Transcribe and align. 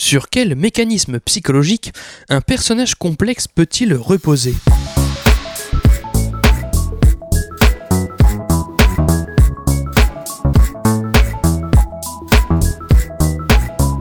Sur 0.00 0.30
quel 0.30 0.56
mécanisme 0.56 1.20
psychologique 1.20 1.92
un 2.30 2.40
personnage 2.40 2.94
complexe 2.94 3.46
peut-il 3.46 3.92
reposer? 3.92 4.54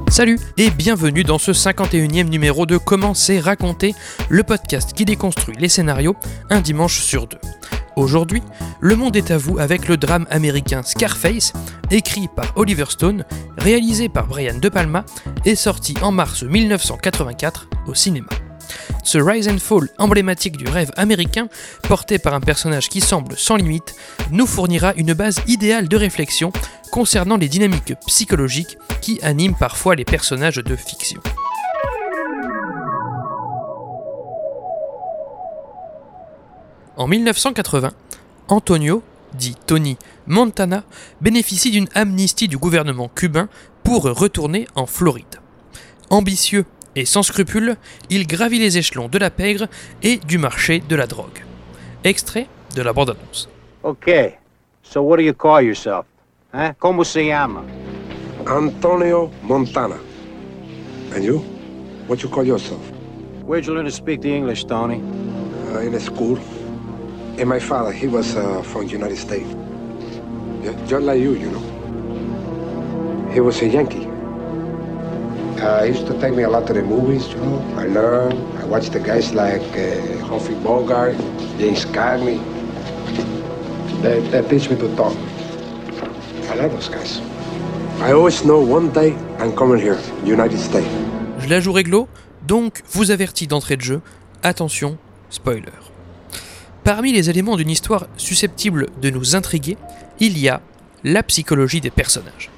Salut 0.09 0.39
et 0.57 0.69
bienvenue 0.69 1.23
dans 1.23 1.37
ce 1.37 1.51
51e 1.51 2.29
numéro 2.29 2.65
de 2.65 2.77
Comment 2.77 3.13
c'est 3.13 3.41
raconter, 3.41 3.93
le 4.29 4.43
podcast 4.43 4.93
qui 4.93 5.03
déconstruit 5.03 5.57
les 5.59 5.67
scénarios 5.67 6.15
un 6.49 6.61
dimanche 6.61 7.01
sur 7.01 7.27
deux. 7.27 7.39
Aujourd'hui, 7.99 8.41
le 8.79 8.95
monde 8.95 9.17
est 9.17 9.29
à 9.29 9.37
vous 9.37 9.59
avec 9.59 9.89
le 9.89 9.97
drame 9.97 10.25
américain 10.29 10.83
Scarface, 10.83 11.51
écrit 11.91 12.29
par 12.33 12.53
Oliver 12.55 12.85
Stone, 12.87 13.25
réalisé 13.57 14.07
par 14.07 14.25
Brian 14.25 14.57
De 14.57 14.69
Palma 14.69 15.03
et 15.43 15.55
sorti 15.55 15.95
en 16.01 16.13
mars 16.13 16.43
1984 16.43 17.67
au 17.87 17.93
cinéma. 17.93 18.29
Ce 19.03 19.17
rise 19.17 19.49
and 19.49 19.57
fall 19.57 19.89
emblématique 19.97 20.55
du 20.55 20.65
rêve 20.65 20.91
américain, 20.95 21.49
porté 21.89 22.19
par 22.19 22.33
un 22.33 22.39
personnage 22.39 22.87
qui 22.87 23.01
semble 23.01 23.35
sans 23.37 23.57
limite, 23.57 23.95
nous 24.31 24.47
fournira 24.47 24.93
une 24.95 25.13
base 25.13 25.41
idéale 25.47 25.89
de 25.89 25.97
réflexion 25.97 26.53
concernant 26.93 27.35
les 27.35 27.49
dynamiques 27.49 27.95
psychologiques 28.07 28.77
qui 29.01 29.19
animent 29.23 29.57
parfois 29.59 29.95
les 29.95 30.05
personnages 30.05 30.55
de 30.55 30.75
fiction. 30.77 31.19
En 36.99 37.07
1980, 37.07 37.91
Antonio, 38.49 39.01
dit 39.33 39.55
Tony 39.65 39.97
Montana, 40.27 40.83
bénéficie 41.21 41.71
d'une 41.71 41.87
amnistie 41.95 42.49
du 42.49 42.57
gouvernement 42.57 43.07
cubain 43.07 43.47
pour 43.85 44.03
retourner 44.03 44.67
en 44.75 44.85
Floride. 44.85 45.39
Ambitieux 46.09 46.65
et 46.97 47.05
sans 47.05 47.23
scrupules, 47.23 47.77
il 48.09 48.27
gravit 48.27 48.59
les 48.59 48.77
échelons 48.77 49.07
de 49.07 49.17
la 49.17 49.29
pègre 49.29 49.67
et 50.03 50.17
du 50.17 50.37
marché 50.37 50.83
de 50.89 50.95
la 50.97 51.07
drogue. 51.07 51.45
Extrait 52.03 52.47
de 52.75 52.81
la 52.81 52.91
bande-annonce. 52.91 53.47
Ok, 53.83 54.11
so 54.83 55.01
what 55.01 55.15
do 55.15 55.23
you 55.23 55.33
call 55.33 55.63
yourself? 55.63 56.03
Como 56.79 57.05
se 57.05 57.25
llama? 57.25 57.63
Antonio 58.45 59.31
Montana. 59.41 59.95
And 61.15 61.23
you? 61.23 61.45
What 62.09 62.17
you 62.17 62.29
call 62.29 62.45
yourself? 62.45 62.81
Where'd 63.47 63.65
you 63.65 63.73
learn 63.73 63.85
to 63.85 63.91
speak 63.91 64.19
the 64.19 64.35
English, 64.35 64.65
Tony? 64.65 65.01
Uh, 65.73 65.79
in 65.79 65.95
a 65.95 65.99
school. 66.01 66.37
And 67.39 67.47
my 67.47 67.59
father, 67.59 67.93
he 67.93 68.05
was 68.05 68.35
uh, 68.35 68.61
from 68.63 68.89
United 68.89 69.17
States. 69.17 69.47
Just 70.89 71.05
like 71.05 71.21
you, 71.21 71.35
you 71.35 71.49
know. 71.49 71.63
He 73.31 73.39
was 73.39 73.61
a 73.61 73.65
Yankee. 73.65 74.05
Uh, 75.61 75.83
he 75.83 75.91
used 75.91 76.05
to 76.07 76.19
take 76.19 76.33
me 76.33 76.43
a 76.43 76.49
lot 76.49 76.67
to 76.67 76.73
the 76.73 76.81
movies, 76.81 77.29
you 77.29 77.37
know. 77.37 77.63
I 77.77 77.85
learned. 77.87 78.37
I 78.57 78.65
watched 78.65 78.91
the 78.91 78.99
guys 78.99 79.33
like 79.33 79.61
uh, 79.71 80.25
Humphrey 80.27 80.55
Bogart, 80.55 81.15
James 81.57 81.85
Cagney. 81.85 82.39
They, 84.01 84.19
they 84.31 84.41
teach 84.49 84.69
me 84.69 84.75
to 84.75 84.93
talk. 84.97 85.15
I 86.49 86.55
like 86.55 86.71
those 86.71 86.89
guys. 86.89 87.21
I 88.01 88.11
always 88.11 88.43
know 88.43 88.59
one 88.59 88.91
day 88.91 89.15
I'm 89.39 89.55
coming 89.55 89.79
here, 89.79 89.97
United 90.25 90.59
States. 90.59 90.89
Je 91.39 91.47
la 91.47 91.61
joue 91.61 91.71
réglo, 91.71 92.09
donc 92.45 92.83
vous 92.91 93.11
avertis 93.11 93.47
d'entrée 93.47 93.77
de 93.77 93.81
jeu, 93.81 94.01
attention, 94.43 94.97
spoiler. 95.29 95.88
Parmi 96.83 97.11
les 97.11 97.29
éléments 97.29 97.57
d'une 97.57 97.69
histoire 97.69 98.07
susceptible 98.17 98.87
de 99.01 99.09
nous 99.09 99.35
intriguer, 99.35 99.77
il 100.19 100.37
y 100.37 100.49
a 100.49 100.61
la 101.03 101.23
psychologie 101.23 101.81
des 101.81 101.91
personnages. 101.91 102.49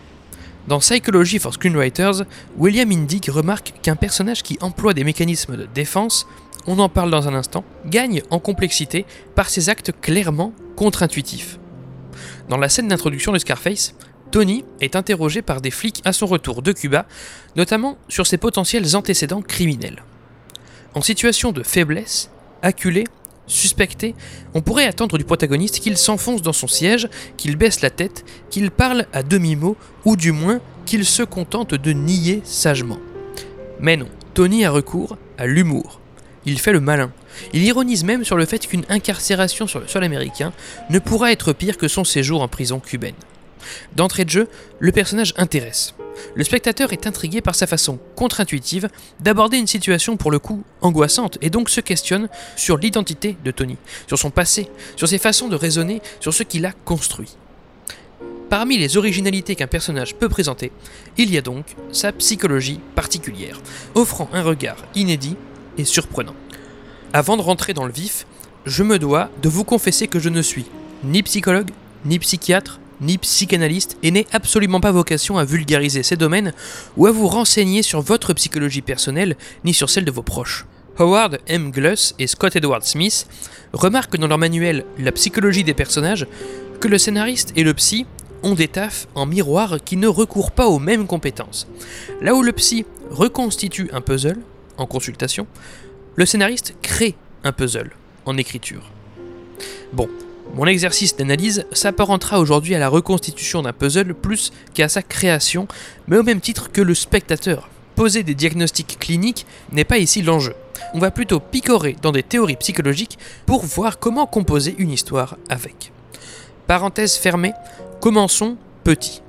Dans 0.67 0.79
Psychology 0.79 1.39
for 1.39 1.53
Screenwriters, 1.53 2.23
William 2.57 2.91
Indig 2.91 3.29
remarque 3.29 3.73
qu'un 3.81 3.95
personnage 3.95 4.43
qui 4.43 4.57
emploie 4.61 4.93
des 4.93 5.03
mécanismes 5.03 5.57
de 5.57 5.65
défense, 5.73 6.27
on 6.67 6.77
en 6.79 6.87
parle 6.87 7.09
dans 7.09 7.27
un 7.27 7.33
instant, 7.33 7.65
gagne 7.85 8.21
en 8.29 8.39
complexité 8.39 9.05
par 9.35 9.49
ses 9.49 9.69
actes 9.69 9.91
clairement 10.01 10.53
contre-intuitifs. 10.75 11.57
Dans 12.47 12.57
la 12.57 12.69
scène 12.69 12.87
d'introduction 12.87 13.31
de 13.31 13.39
Scarface, 13.39 13.95
Tony 14.29 14.63
est 14.79 14.95
interrogé 14.95 15.41
par 15.41 15.61
des 15.61 15.71
flics 15.71 16.01
à 16.05 16.13
son 16.13 16.25
retour 16.27 16.61
de 16.61 16.71
Cuba, 16.71 17.05
notamment 17.55 17.97
sur 18.07 18.27
ses 18.27 18.37
potentiels 18.37 18.95
antécédents 18.95 19.41
criminels. 19.41 20.03
En 20.93 21.01
situation 21.01 21.51
de 21.51 21.63
faiblesse, 21.63 22.29
acculé, 22.61 23.05
suspecté, 23.51 24.15
on 24.53 24.61
pourrait 24.61 24.85
attendre 24.85 25.17
du 25.17 25.23
protagoniste 25.23 25.79
qu'il 25.79 25.97
s'enfonce 25.97 26.41
dans 26.41 26.53
son 26.53 26.67
siège, 26.67 27.09
qu'il 27.37 27.55
baisse 27.55 27.81
la 27.81 27.89
tête, 27.89 28.23
qu'il 28.49 28.71
parle 28.71 29.05
à 29.13 29.23
demi-mot, 29.23 29.75
ou 30.05 30.15
du 30.15 30.31
moins 30.31 30.59
qu'il 30.85 31.05
se 31.05 31.23
contente 31.23 31.73
de 31.73 31.91
nier 31.91 32.41
sagement. 32.43 32.99
Mais 33.79 33.97
non, 33.97 34.07
Tony 34.33 34.65
a 34.65 34.71
recours 34.71 35.17
à 35.37 35.45
l'humour. 35.45 35.99
Il 36.45 36.59
fait 36.59 36.73
le 36.73 36.79
malin. 36.79 37.11
Il 37.53 37.63
ironise 37.63 38.03
même 38.03 38.23
sur 38.23 38.37
le 38.37 38.45
fait 38.45 38.65
qu'une 38.65 38.85
incarcération 38.89 39.67
sur 39.67 39.79
le 39.79 39.87
sol 39.87 40.03
américain 40.03 40.53
ne 40.89 40.99
pourra 40.99 41.31
être 41.31 41.53
pire 41.53 41.77
que 41.77 41.87
son 41.87 42.03
séjour 42.03 42.41
en 42.41 42.47
prison 42.47 42.79
cubaine. 42.79 43.15
D'entrée 43.95 44.25
de 44.25 44.29
jeu, 44.29 44.47
le 44.79 44.91
personnage 44.91 45.33
intéresse. 45.37 45.93
Le 46.35 46.43
spectateur 46.43 46.93
est 46.93 47.07
intrigué 47.07 47.41
par 47.41 47.55
sa 47.55 47.67
façon 47.67 47.99
contre-intuitive 48.15 48.89
d'aborder 49.19 49.57
une 49.57 49.67
situation 49.67 50.17
pour 50.17 50.31
le 50.31 50.39
coup 50.39 50.63
angoissante 50.81 51.37
et 51.41 51.49
donc 51.49 51.69
se 51.69 51.81
questionne 51.81 52.29
sur 52.55 52.77
l'identité 52.77 53.37
de 53.43 53.51
Tony, 53.51 53.77
sur 54.07 54.19
son 54.19 54.29
passé, 54.29 54.69
sur 54.95 55.07
ses 55.07 55.17
façons 55.17 55.47
de 55.47 55.55
raisonner, 55.55 56.01
sur 56.19 56.33
ce 56.33 56.43
qu'il 56.43 56.65
a 56.65 56.71
construit. 56.71 57.35
Parmi 58.49 58.77
les 58.77 58.97
originalités 58.97 59.55
qu'un 59.55 59.67
personnage 59.67 60.15
peut 60.15 60.27
présenter, 60.27 60.73
il 61.17 61.31
y 61.31 61.37
a 61.37 61.41
donc 61.41 61.65
sa 61.93 62.11
psychologie 62.11 62.81
particulière, 62.95 63.61
offrant 63.95 64.29
un 64.33 64.43
regard 64.43 64.75
inédit 64.93 65.37
et 65.77 65.85
surprenant. 65.85 66.35
Avant 67.13 67.37
de 67.37 67.41
rentrer 67.41 67.73
dans 67.73 67.85
le 67.85 67.93
vif, 67.93 68.25
je 68.65 68.83
me 68.83 68.99
dois 68.99 69.29
de 69.41 69.47
vous 69.47 69.63
confesser 69.63 70.09
que 70.09 70.19
je 70.19 70.27
ne 70.27 70.41
suis 70.41 70.65
ni 71.05 71.23
psychologue, 71.23 71.71
ni 72.03 72.19
psychiatre, 72.19 72.80
ni 73.01 73.17
psychanalyste 73.17 73.97
et 74.03 74.11
n'ai 74.11 74.27
absolument 74.31 74.79
pas 74.79 74.91
vocation 74.91 75.37
à 75.37 75.43
vulgariser 75.43 76.03
ces 76.03 76.15
domaines 76.15 76.53
ou 76.97 77.07
à 77.07 77.11
vous 77.11 77.27
renseigner 77.27 77.81
sur 77.81 78.01
votre 78.01 78.33
psychologie 78.33 78.81
personnelle 78.81 79.35
ni 79.65 79.73
sur 79.73 79.89
celle 79.89 80.05
de 80.05 80.11
vos 80.11 80.23
proches. 80.23 80.65
Howard 80.97 81.39
M. 81.47 81.71
Gluss 81.71 82.13
et 82.19 82.27
Scott 82.27 82.55
Edward 82.55 82.83
Smith 82.83 83.27
remarquent 83.73 84.17
dans 84.17 84.27
leur 84.27 84.37
manuel 84.37 84.85
La 84.99 85.11
psychologie 85.11 85.63
des 85.63 85.73
personnages 85.73 86.27
que 86.79 86.87
le 86.87 86.97
scénariste 86.97 87.53
et 87.55 87.63
le 87.63 87.73
psy 87.73 88.05
ont 88.43 88.55
des 88.55 88.67
tafs 88.67 89.07
en 89.15 89.25
miroir 89.25 89.77
qui 89.83 89.97
ne 89.97 90.07
recourent 90.07 90.51
pas 90.51 90.67
aux 90.67 90.79
mêmes 90.79 91.07
compétences. 91.07 91.67
Là 92.21 92.35
où 92.35 92.41
le 92.41 92.51
psy 92.51 92.85
reconstitue 93.09 93.89
un 93.93 94.01
puzzle 94.01 94.39
en 94.77 94.85
consultation, 94.85 95.47
le 96.15 96.25
scénariste 96.25 96.75
crée 96.81 97.15
un 97.43 97.51
puzzle 97.51 97.91
en 98.25 98.37
écriture. 98.37 98.89
Bon, 99.93 100.09
mon 100.53 100.65
exercice 100.65 101.15
d'analyse 101.15 101.65
s'apparentera 101.71 102.39
aujourd'hui 102.39 102.75
à 102.75 102.79
la 102.79 102.89
reconstitution 102.89 103.61
d'un 103.61 103.73
puzzle 103.73 104.13
plus 104.13 104.51
qu'à 104.73 104.89
sa 104.89 105.01
création, 105.01 105.67
mais 106.07 106.17
au 106.17 106.23
même 106.23 106.41
titre 106.41 106.71
que 106.71 106.81
le 106.81 106.93
spectateur. 106.93 107.69
Poser 107.95 108.23
des 108.23 108.35
diagnostics 108.35 108.97
cliniques 108.99 109.45
n'est 109.71 109.85
pas 109.85 109.97
ici 109.97 110.21
l'enjeu. 110.21 110.53
On 110.93 110.99
va 110.99 111.11
plutôt 111.11 111.39
picorer 111.39 111.95
dans 112.01 112.11
des 112.11 112.23
théories 112.23 112.57
psychologiques 112.57 113.17
pour 113.45 113.63
voir 113.63 113.99
comment 113.99 114.25
composer 114.25 114.75
une 114.77 114.91
histoire 114.91 115.37
avec. 115.49 115.91
Parenthèse 116.67 117.15
fermée, 117.15 117.53
commençons 117.99 118.57
petit. 118.83 119.21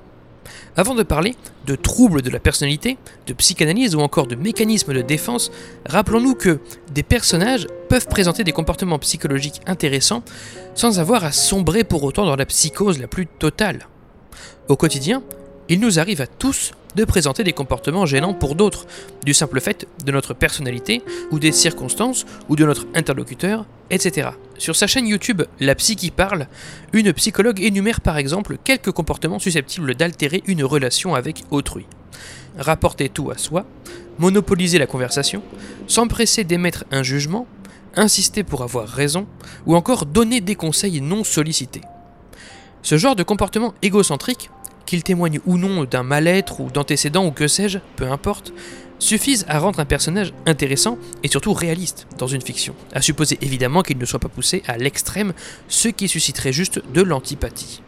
Avant 0.77 0.95
de 0.95 1.03
parler 1.03 1.37
de 1.67 1.75
troubles 1.75 2.23
de 2.23 2.31
la 2.31 2.41
personnalité, 2.41 2.99
de 3.27 3.33
psychanalyse 3.33 3.95
ou 3.95 4.01
encore 4.01 4.27
de 4.27 4.35
mécanismes 4.35 4.95
de 4.95 5.03
défense, 5.03 5.51
rappelons-nous 5.87 6.35
que 6.35 6.59
des 6.93 7.03
personnages 7.03 7.67
peuvent 7.89 8.09
présenter 8.09 8.45
des 8.45 8.53
comportements 8.53 8.99
psychologiques 8.99 9.61
intéressants 9.67 10.23
sans 10.75 10.99
avoir 10.99 11.25
à 11.25 11.33
sombrer 11.33 11.85
pour 11.85 12.03
autant 12.05 12.25
dans 12.25 12.37
la 12.37 12.47
psychose 12.47 12.99
la 12.99 13.09
plus 13.09 13.27
totale. 13.27 13.89
Au 14.69 14.77
quotidien, 14.77 15.23
il 15.73 15.81
nous 15.81 15.99
arrive 15.99 16.21
à 16.21 16.27
tous 16.27 16.73
de 16.97 17.05
présenter 17.07 17.45
des 17.45 17.55
comportements 17.55 18.05
gênants 18.05 18.35
pour 18.35 18.57
d'autres, 18.57 18.87
du 19.25 19.33
simple 19.33 19.59
fait 19.59 19.89
de 20.05 20.13
notre 20.13 20.35
personnalité, 20.35 21.01
ou 21.31 21.39
des 21.39 21.51
circonstances, 21.51 22.27
ou 22.51 22.57
de 22.57 22.67
notre 22.67 22.85
interlocuteur, 22.95 23.65
etc. 23.89 24.29
Sur 24.59 24.77
sa 24.77 24.87
chaîne 24.87 25.07
YouTube 25.07 25.41
La 25.61 25.75
Psy 25.75 25.97
qui 25.97 26.11
parle, 26.11 26.47
une 26.93 27.15
psychologue 27.15 27.63
énumère 27.63 28.03
par 28.03 28.19
exemple 28.19 28.59
quelques 28.63 28.93
comportements 28.93 29.39
susceptibles 29.39 29.95
d'altérer 29.95 30.43
une 30.47 30.63
relation 30.63 31.15
avec 31.15 31.43
autrui. 31.51 31.87
Rapporter 32.59 33.09
tout 33.09 33.31
à 33.31 33.39
soi, 33.39 33.65
monopoliser 34.19 34.77
la 34.77 34.87
conversation, 34.87 35.43
s'empresser 35.87 36.45
d'émettre 36.45 36.85
un 36.91 37.03
jugement, 37.03 37.47
insister 37.97 38.43
pour 38.43 38.63
avoir 38.63 38.87
raison, 38.87 39.27
ou 39.65 39.75
encore 39.75 40.05
donner 40.05 40.43
des 40.43 40.55
conseils 40.55 41.01
non 41.01 41.25
sollicités. 41.25 41.81
Ce 42.83 42.99
genre 42.99 43.17
de 43.17 43.23
comportement 43.23 43.73
égocentrique 43.81 44.51
qu'il 44.87 45.03
témoigne 45.03 45.41
ou 45.47 45.59
non 45.59 45.85
d'un 45.85 46.03
mal-être 46.03 46.61
ou 46.61 46.71
d'antécédents 46.71 47.27
ou 47.27 47.31
que 47.31 47.49
sais-je, 47.49 47.79
peu 47.97 48.11
importe, 48.11 48.53
suffisent 48.99 49.45
à 49.49 49.59
rendre 49.59 49.81
un 49.81 49.85
personnage 49.85 50.33
intéressant 50.47 50.97
et 51.23 51.29
surtout 51.29 51.53
réaliste 51.53 52.07
dans 52.19 52.29
une 52.29 52.43
fiction, 52.43 52.75
à 52.93 53.03
supposer 53.03 53.39
évidemment 53.41 53.83
qu'il 53.83 53.99
ne 53.99 54.05
soit 54.05 54.21
pas 54.21 54.29
poussé 54.29 54.63
à 54.67 54.77
l'extrême, 54.79 55.33
ce 55.69 55.89
qui 55.89 56.09
susciterait 56.09 56.53
juste 56.53 56.81
de 56.93 57.03
l'antipathie. 57.03 57.83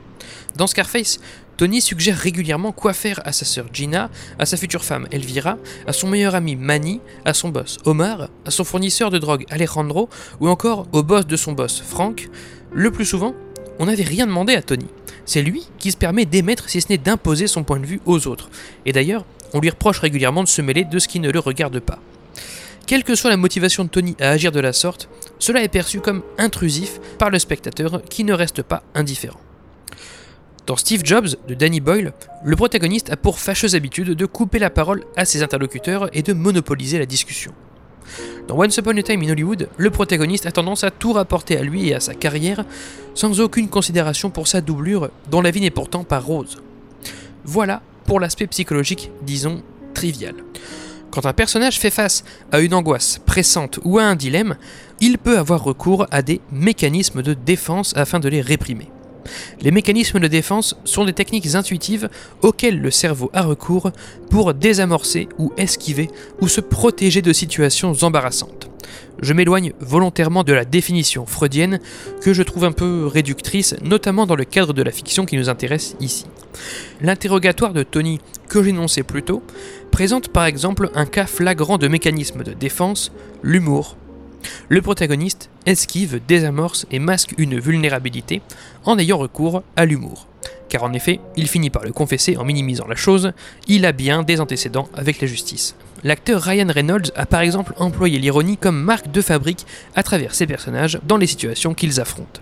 Dans 0.57 0.67
Scarface, 0.67 1.21
Tony 1.57 1.81
suggère 1.81 2.17
régulièrement 2.17 2.73
quoi 2.73 2.93
faire 2.93 3.21
à 3.25 3.33
sa 3.33 3.45
sœur 3.45 3.67
Gina, 3.73 4.11
à 4.39 4.47
sa 4.47 4.57
future 4.57 4.85
femme 4.85 5.07
Elvira, 5.13 5.57
à 5.87 5.93
son 5.93 6.09
meilleur 6.09 6.35
ami 6.35 6.57
Manny, 6.57 7.01
à 7.25 7.33
son 7.33 7.49
boss 7.49 7.79
Omar, 7.85 8.29
à 8.45 8.51
son 8.51 8.65
fournisseur 8.65 9.11
de 9.11 9.19
drogue 9.19 9.45
Alejandro, 9.51 10.09
ou 10.41 10.49
encore 10.49 10.89
au 10.93 11.03
boss 11.03 11.27
de 11.27 11.37
son 11.37 11.53
boss 11.53 11.81
Frank. 11.81 12.29
Le 12.73 12.91
plus 12.91 13.05
souvent, 13.05 13.35
on 13.79 13.87
n'avait 13.87 14.05
rien 14.05 14.27
demandé 14.27 14.55
à 14.55 14.63
Tony. 14.63 14.87
C'est 15.27 15.43
lui 15.43 15.67
qui 15.79 15.91
se 15.91 15.97
permet 15.97 16.27
d'émettre, 16.27 16.69
si 16.69 16.81
ce 16.81 16.89
n'est 16.89 16.99
d'imposer 16.99 17.47
son 17.47 17.65
point 17.65 17.81
de 17.81 17.87
vue 17.87 18.01
aux 18.07 18.27
autres. 18.27 18.51
Et 18.87 18.93
d'ailleurs, 18.93 19.25
on 19.53 19.61
lui 19.61 19.71
reproche 19.71 20.01
régulièrement 20.01 20.43
de 20.43 20.49
se 20.49 20.63
mêler 20.63 20.85
de 20.85 20.99
ce 20.99 21.09
qui 21.09 21.21
ne 21.21 21.31
le 21.31 21.39
regarde 21.39 21.79
pas. 21.81 21.99
Quelle 22.87 23.05
que 23.05 23.15
soit 23.15 23.31
la 23.31 23.39
motivation 23.39 23.85
de 23.85 23.89
Tony 23.89 24.15
à 24.21 24.29
agir 24.31 24.53
de 24.53 24.61
la 24.61 24.75
sorte, 24.75 25.09
cela 25.39 25.63
est 25.63 25.69
perçu 25.69 26.01
comme 26.01 26.23
intrusif 26.37 27.01
par 27.19 27.31
le 27.31 27.39
spectateur 27.39 28.03
qui 28.11 28.25
ne 28.25 28.35
reste 28.35 28.63
pas 28.63 28.83
indifférent. 28.95 29.41
Dans 30.67 30.77
Steve 30.77 31.03
Jobs 31.05 31.29
de 31.49 31.55
Danny 31.55 31.81
Boyle, 31.81 32.13
le 32.43 32.57
protagoniste 32.57 33.11
a 33.11 33.17
pour 33.17 33.39
fâcheuse 33.39 33.75
habitude 33.75 34.11
de 34.11 34.27
couper 34.27 34.59
la 34.59 34.71
parole 34.71 35.05
à 35.17 35.25
ses 35.25 35.43
interlocuteurs 35.43 36.09
et 36.13 36.23
de 36.23 36.33
monopoliser 36.33 36.99
la 36.99 37.07
discussion. 37.07 37.53
Dans 38.47 38.59
Once 38.59 38.77
Upon 38.77 38.99
a 38.99 39.03
Time 39.03 39.23
in 39.23 39.31
Hollywood, 39.31 39.69
le 39.79 39.91
protagoniste 39.91 40.45
a 40.45 40.53
tendance 40.53 40.85
à 40.85 40.91
tout 40.91 41.15
rapporter 41.15 41.57
à 41.57 41.63
lui 41.63 41.89
et 41.89 41.95
à 41.95 42.01
sa 42.01 42.15
carrière, 42.15 42.65
sans 43.15 43.41
aucune 43.41 43.69
considération 43.69 44.29
pour 44.29 44.49
sa 44.49 44.61
doublure, 44.61 45.09
dont 45.31 45.41
la 45.41 45.51
vie 45.51 45.63
n'est 45.63 45.71
pourtant 45.71 46.05
pas 46.05 46.19
rose. 46.19 46.63
Voilà 47.45 47.81
pour 48.05 48.21
l'aspect 48.21 48.47
psychologique, 48.47 49.11
disons, 49.23 49.63
trivial. 49.95 50.35
Quand 51.11 51.25
un 51.25 51.33
personnage 51.33 51.79
fait 51.79 51.91
face 51.91 52.23
à 52.53 52.61
une 52.61 52.75
angoisse 52.75 53.19
pressante 53.25 53.81
ou 53.83 53.99
à 53.99 54.03
un 54.03 54.17
dilemme, 54.17 54.57
il 55.01 55.17
peut 55.17 55.39
avoir 55.39 55.63
recours 55.63 56.07
à 56.11 56.21
des 56.21 56.43
mécanismes 56.53 57.23
de 57.23 57.33
défense 57.33 57.97
afin 57.97 58.21
de 58.21 58.29
les 58.29 58.43
réprimer. 58.43 58.91
Les 59.61 59.71
mécanismes 59.71 60.21
de 60.21 60.29
défense 60.29 60.77
sont 60.85 61.05
des 61.05 61.13
techniques 61.13 61.55
intuitives 61.55 62.09
auxquelles 62.43 62.81
le 62.81 62.91
cerveau 62.91 63.31
a 63.33 63.43
recours 63.43 63.91
pour 64.31 64.55
désamorcer 64.55 65.29
ou 65.39 65.53
esquiver 65.57 66.09
ou 66.41 66.49
se 66.49 66.61
protéger 66.61 67.23
de 67.23 67.33
situations 67.33 67.93
embarrassantes. 68.03 68.71
Je 69.21 69.33
m'éloigne 69.33 69.73
volontairement 69.81 70.45
de 70.45 70.53
la 70.53 70.65
définition 70.65 71.25
freudienne 71.25 71.81
que 72.21 72.33
je 72.33 72.43
trouve 72.43 72.65
un 72.65 72.73
peu 72.73 73.07
réductrice, 73.07 73.77
notamment 73.83 74.27
dans 74.27 74.37
le 74.37 74.45
cadre 74.45 74.73
de 74.73 74.83
la 74.83 74.91
fiction 74.91 75.25
qui 75.25 75.37
nous 75.37 75.49
intéresse 75.49 75.97
ici. 76.01 76.27
L'interrogatoire 77.01 77.73
de 77.73 77.83
Tony, 77.83 78.21
que 78.49 78.63
j'énonçais 78.63 79.03
plus 79.03 79.23
tôt, 79.23 79.43
présente 79.91 80.29
par 80.29 80.45
exemple 80.45 80.91
un 80.95 81.07
cas 81.07 81.27
flagrant 81.27 81.79
de 81.79 81.89
mécanisme 81.89 82.43
de 82.43 82.53
défense, 82.53 83.13
l'humour, 83.43 83.97
le 84.69 84.83
protagoniste 84.83 85.51
esquive, 85.67 86.21
désamorce 86.27 86.87
et 86.91 86.99
masque 86.99 87.35
une 87.39 87.59
vulnérabilité 87.59 88.43
en 88.85 88.99
ayant 88.99 89.19
recours 89.19 89.63
à 89.77 89.85
l'humour. 89.85 90.27
Car 90.69 90.83
en 90.83 90.93
effet, 90.93 91.21
il 91.37 91.49
finit 91.49 91.71
par 91.71 91.85
le 91.85 91.93
confesser 91.93 92.37
en 92.37 92.45
minimisant 92.45 92.87
la 92.89 92.97
chose, 92.97 93.33
il 93.69 93.87
a 93.87 93.93
bien 93.93 94.23
des 94.23 94.41
antécédents 94.41 94.89
avec 94.95 95.21
la 95.21 95.27
justice. 95.27 95.77
L'acteur 96.03 96.43
Ryan 96.43 96.69
Reynolds 96.69 97.13
a 97.17 97.27
par 97.27 97.41
exemple 97.41 97.75
employé 97.79 98.19
l'ironie 98.19 98.57
comme 98.57 98.83
marque 98.83 99.11
de 99.11 99.23
fabrique 99.23 99.67
à 99.95 100.03
travers 100.03 100.35
ses 100.35 100.47
personnages 100.47 100.99
dans 101.05 101.17
les 101.17 101.27
situations 101.27 101.75
qu'ils 101.75 102.01
affrontent. 102.01 102.41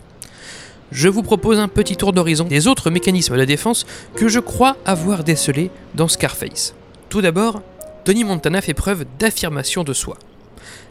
Je 0.90 1.08
vous 1.08 1.22
propose 1.22 1.58
un 1.58 1.69
petit 1.69 1.96
tour 1.96 2.12
d'horizon 2.12 2.44
des 2.44 2.66
autres 2.66 2.90
mécanismes 2.90 3.38
de 3.38 3.44
défense 3.44 3.87
que 4.14 4.28
je 4.28 4.40
crois 4.40 4.76
avoir 4.84 5.25
décelés 5.25 5.70
dans 5.94 6.08
Scarface. 6.08 6.75
Tout 7.08 7.22
d'abord, 7.22 7.62
Tony 8.05 8.25
Montana 8.25 8.60
fait 8.60 8.75
preuve 8.75 9.05
d'affirmation 9.19 9.84
de 9.84 9.93
soi 9.93 10.19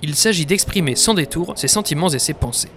il 0.02 0.16
s'agit 0.16 0.46
d'exprimer 0.46 0.96
sans 0.96 1.14
détour 1.14 1.54
ses 1.56 1.68
sentiments 1.68 2.10
et 2.10 2.20
ses 2.20 2.34
pensées. 2.34 2.72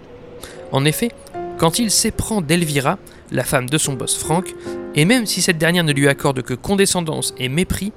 En 0.71 0.85
effet, 0.85 1.11
quand 1.57 1.79
il 1.79 1.91
s'éprend 1.91 2.41
d'Elvira, 2.41 2.97
la 3.31 3.43
femme 3.43 3.69
de 3.69 3.77
son 3.77 3.93
boss 3.93 4.17
Frank, 4.17 4.53
et 4.95 5.05
même 5.05 5.25
si 5.25 5.41
cette 5.41 5.57
dernière 5.57 5.83
ne 5.83 5.93
lui 5.93 6.07
accorde 6.07 6.41
que 6.41 6.53
condescendance 6.53 7.33
et 7.37 7.49
mépris, 7.49 7.91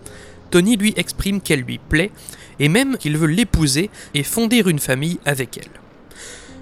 Tony 0.50 0.76
lui 0.76 0.94
exprime 0.96 1.40
qu'elle 1.40 1.60
lui 1.60 1.78
plaît, 1.78 2.10
et 2.58 2.68
même 2.68 2.96
qu'il 2.96 3.16
veut 3.18 3.26
l'épouser 3.26 3.90
et 4.14 4.22
fonder 4.22 4.62
une 4.66 4.78
famille 4.78 5.18
avec 5.24 5.58
elle. 5.58 5.70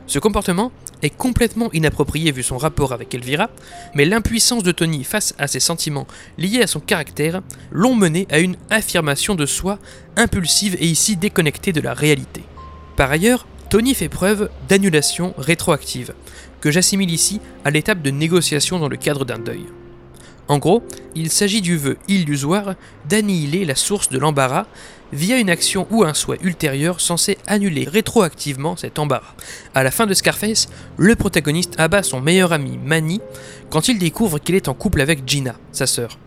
Ce 0.06 0.19
comportement 0.19 0.72
est 1.02 1.10
complètement 1.10 1.70
inapproprié 1.72 2.32
vu 2.32 2.42
son 2.42 2.58
rapport 2.58 2.92
avec 2.92 3.14
Elvira, 3.14 3.50
mais 3.94 4.04
l'impuissance 4.04 4.62
de 4.62 4.72
Tony 4.72 5.04
face 5.04 5.34
à 5.38 5.46
ses 5.46 5.60
sentiments 5.60 6.06
liés 6.38 6.62
à 6.62 6.66
son 6.66 6.80
caractère 6.80 7.42
l'ont 7.70 7.94
mené 7.94 8.26
à 8.30 8.38
une 8.38 8.56
affirmation 8.70 9.34
de 9.34 9.46
soi 9.46 9.78
impulsive 10.16 10.76
et 10.80 10.86
ici 10.86 11.16
déconnectée 11.16 11.72
de 11.72 11.80
la 11.80 11.92
réalité. 11.92 12.42
Par 12.96 13.10
ailleurs, 13.10 13.46
Tony 13.69 13.94
fait 13.94 14.08
preuve 14.08 14.48
d'annulation 14.69 15.34
rétroactive, 15.37 16.14
que 16.60 16.70
j'assimile 16.70 17.10
ici 17.10 17.40
à 17.64 17.70
l'étape 17.70 18.00
de 18.00 18.10
négociation 18.10 18.78
dans 18.78 18.88
le 18.88 18.96
cadre 18.96 19.25
d'un 19.25 19.38
deuil. 19.38 19.66
En 20.48 20.58
gros, 20.58 20.82
il 21.14 21.31
s'agit 21.31 21.60
du 21.60 21.76
vœu 21.76 21.98
illusoire 22.08 22.75
d'annihiler 23.08 23.64
la 23.64 23.75
source 23.75 24.08
de 24.08 24.19
l'embarras 24.19 24.66
via 25.12 25.38
une 25.38 25.50
action 25.50 25.87
ou 25.90 26.04
un 26.04 26.14
souhait 26.14 26.38
ultérieur 26.43 27.00
censé 27.00 27.37
annuler 27.46 27.84
rétroactivement 27.84 28.76
cet 28.76 28.98
embarras. 28.98 29.34
À 29.75 29.82
la 29.82 29.90
fin 29.90 30.06
de 30.06 30.14
Scarface, 30.14 30.69
le 30.96 31.16
protagoniste 31.16 31.75
abat 31.78 32.02
son 32.02 32.20
meilleur 32.20 32.52
ami 32.52 32.78
Manny 32.78 33.20
quand 33.70 33.88
il 33.88 33.98
découvre 33.98 34.38
qu'il 34.38 34.54
est 34.54 34.69
en 34.69 34.75
couple 34.75 35.00
avec 35.00 35.28
Gina, 35.28 35.56
sa 35.72 35.87
sœur. 35.87 36.19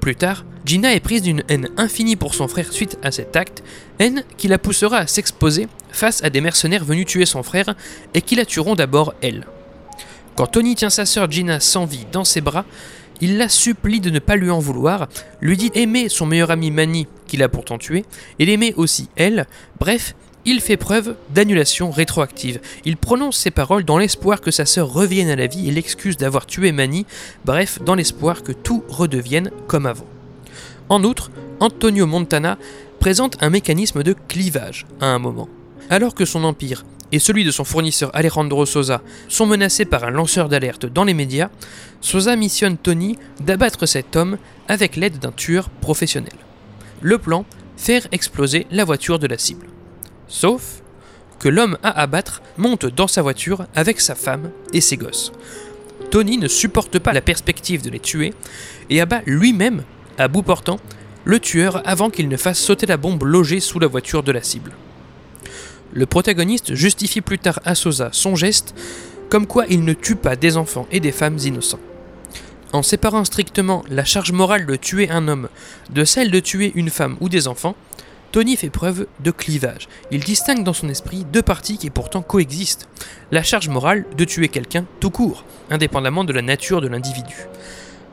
Plus 0.00 0.14
tard, 0.14 0.44
Gina 0.64 0.94
est 0.94 1.00
prise 1.00 1.22
d'une 1.22 1.42
haine 1.48 1.68
infinie 1.76 2.16
pour 2.16 2.34
son 2.34 2.46
frère 2.46 2.72
suite 2.72 2.98
à 3.02 3.10
cet 3.10 3.34
acte, 3.34 3.64
haine 3.98 4.22
qui 4.36 4.46
la 4.46 4.58
poussera 4.58 4.98
à 4.98 5.06
s'exposer 5.06 5.66
face 5.90 6.22
à 6.22 6.30
des 6.30 6.40
mercenaires 6.40 6.84
venus 6.84 7.06
tuer 7.06 7.26
son 7.26 7.42
frère 7.42 7.74
et 8.14 8.22
qui 8.22 8.34
la 8.34 8.44
tueront 8.44 8.74
d'abord 8.74 9.14
elle. 9.22 9.46
Quand 10.36 10.46
Tony 10.46 10.74
tient 10.74 10.90
sa 10.90 11.06
sœur 11.06 11.30
Gina 11.30 11.60
sans 11.60 11.84
vie 11.84 12.06
dans 12.12 12.24
ses 12.24 12.40
bras, 12.40 12.64
il 13.20 13.36
la 13.36 13.48
supplie 13.48 14.00
de 14.00 14.10
ne 14.10 14.20
pas 14.20 14.36
lui 14.36 14.50
en 14.50 14.60
vouloir, 14.60 15.08
lui 15.40 15.56
dit 15.56 15.72
aimer 15.74 16.08
son 16.08 16.26
meilleur 16.26 16.50
ami 16.50 16.70
Manny, 16.70 17.08
qu'il 17.26 17.42
a 17.42 17.48
pourtant 17.48 17.78
tué, 17.78 18.04
et 18.38 18.44
l'aimer 18.44 18.72
aussi 18.76 19.08
elle, 19.16 19.46
bref, 19.80 20.14
il 20.44 20.60
fait 20.60 20.76
preuve 20.76 21.16
d'annulation 21.30 21.90
rétroactive. 21.90 22.60
Il 22.84 22.96
prononce 22.96 23.36
ces 23.36 23.50
paroles 23.50 23.84
dans 23.84 23.98
l'espoir 23.98 24.40
que 24.40 24.50
sa 24.50 24.64
sœur 24.64 24.92
revienne 24.92 25.28
à 25.28 25.36
la 25.36 25.46
vie 25.46 25.68
et 25.68 25.72
l'excuse 25.72 26.16
d'avoir 26.16 26.46
tué 26.46 26.72
Manny, 26.72 27.04
bref, 27.44 27.80
dans 27.84 27.96
l'espoir 27.96 28.42
que 28.42 28.52
tout 28.52 28.84
redevienne 28.88 29.50
comme 29.66 29.86
avant. 29.86 30.06
En 30.88 31.02
outre, 31.04 31.30
Antonio 31.60 32.06
Montana 32.06 32.56
présente 33.00 33.36
un 33.42 33.50
mécanisme 33.50 34.02
de 34.02 34.14
clivage 34.28 34.86
à 35.00 35.06
un 35.06 35.18
moment. 35.18 35.48
Alors 35.90 36.14
que 36.14 36.24
son 36.24 36.44
empire 36.44 36.84
et 37.10 37.18
celui 37.18 37.44
de 37.44 37.50
son 37.50 37.64
fournisseur 37.64 38.10
Alejandro 38.14 38.66
Sosa 38.66 39.00
sont 39.28 39.46
menacés 39.46 39.86
par 39.86 40.04
un 40.04 40.10
lanceur 40.10 40.48
d'alerte 40.48 40.86
dans 40.86 41.04
les 41.04 41.14
médias, 41.14 41.48
Sosa 42.00 42.36
missionne 42.36 42.76
Tony 42.76 43.18
d'abattre 43.40 43.86
cet 43.86 44.16
homme 44.16 44.38
avec 44.68 44.96
l'aide 44.96 45.18
d'un 45.18 45.32
tueur 45.32 45.70
professionnel. 45.70 46.34
Le 47.00 47.18
plan 47.18 47.44
faire 47.76 48.06
exploser 48.12 48.66
la 48.70 48.84
voiture 48.84 49.18
de 49.18 49.26
la 49.26 49.38
cible. 49.38 49.68
Sauf 50.26 50.82
que 51.38 51.48
l'homme 51.48 51.78
à 51.82 52.00
abattre 52.00 52.42
monte 52.56 52.86
dans 52.86 53.06
sa 53.06 53.22
voiture 53.22 53.66
avec 53.74 54.00
sa 54.00 54.14
femme 54.14 54.50
et 54.72 54.80
ses 54.80 54.96
gosses. 54.96 55.32
Tony 56.10 56.38
ne 56.38 56.48
supporte 56.48 56.98
pas 56.98 57.12
la 57.12 57.20
perspective 57.20 57.82
de 57.82 57.90
les 57.90 58.00
tuer 58.00 58.34
et 58.90 59.00
abat 59.00 59.22
lui-même, 59.26 59.84
à 60.18 60.28
bout 60.28 60.42
portant, 60.42 60.80
le 61.24 61.38
tueur 61.38 61.82
avant 61.86 62.10
qu'il 62.10 62.28
ne 62.28 62.36
fasse 62.36 62.58
sauter 62.58 62.86
la 62.86 62.96
bombe 62.96 63.22
logée 63.22 63.60
sous 63.60 63.78
la 63.78 63.86
voiture 63.86 64.22
de 64.22 64.32
la 64.32 64.42
cible. 64.42 64.72
Le 65.92 66.06
protagoniste 66.06 66.74
justifie 66.74 67.20
plus 67.20 67.38
tard 67.38 67.60
à 67.64 67.74
Sosa 67.74 68.10
son 68.12 68.36
geste 68.36 68.74
comme 69.30 69.46
quoi 69.46 69.66
il 69.68 69.84
ne 69.84 69.92
tue 69.92 70.16
pas 70.16 70.36
des 70.36 70.56
enfants 70.56 70.86
et 70.90 71.00
des 71.00 71.12
femmes 71.12 71.38
innocents. 71.38 71.80
En 72.72 72.82
séparant 72.82 73.24
strictement 73.24 73.84
la 73.88 74.04
charge 74.04 74.32
morale 74.32 74.66
de 74.66 74.76
tuer 74.76 75.10
un 75.10 75.28
homme 75.28 75.48
de 75.90 76.04
celle 76.04 76.30
de 76.30 76.40
tuer 76.40 76.72
une 76.74 76.90
femme 76.90 77.16
ou 77.20 77.28
des 77.28 77.48
enfants, 77.48 77.74
Tony 78.30 78.56
fait 78.56 78.68
preuve 78.68 79.06
de 79.20 79.30
clivage. 79.30 79.88
Il 80.10 80.20
distingue 80.20 80.62
dans 80.62 80.74
son 80.74 80.90
esprit 80.90 81.24
deux 81.32 81.40
parties 81.40 81.78
qui 81.78 81.88
pourtant 81.88 82.20
coexistent. 82.20 82.86
La 83.32 83.42
charge 83.42 83.70
morale 83.70 84.04
de 84.16 84.24
tuer 84.24 84.48
quelqu'un 84.48 84.84
tout 85.00 85.10
court, 85.10 85.44
indépendamment 85.70 86.24
de 86.24 86.34
la 86.34 86.42
nature 86.42 86.82
de 86.82 86.88
l'individu. 86.88 87.36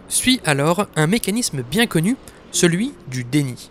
Suit 0.07 0.39
alors 0.45 0.87
un 0.95 1.07
mécanisme 1.07 1.63
bien 1.69 1.85
connu, 1.85 2.15
celui 2.51 2.93
du 3.09 3.25
déni. 3.25 3.67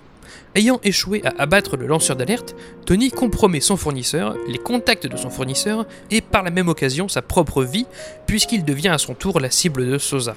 Ayant 0.55 0.81
échoué 0.83 1.23
à 1.25 1.35
abattre 1.43 1.77
le 1.77 1.87
lanceur 1.87 2.17
d'alerte, 2.17 2.55
Tony 2.87 3.11
compromet 3.11 3.61
son 3.61 3.77
fournisseur, 3.77 4.37
les 4.49 4.59
contacts 4.59 5.07
de 5.07 5.17
son 5.17 5.31
fournisseur 5.31 5.87
et 6.11 6.21
par 6.21 6.43
la 6.43 6.51
même 6.51 6.69
occasion 6.69 7.09
sa 7.09 7.23
propre 7.23 7.65
vie, 7.65 7.87
puisqu'il 8.27 8.65
devient 8.65 8.89
à 8.89 8.99
son 8.99 9.15
tour 9.15 9.41
la 9.41 9.51
cible 9.51 9.87
de 9.87 9.99
Sosa. 9.99 10.37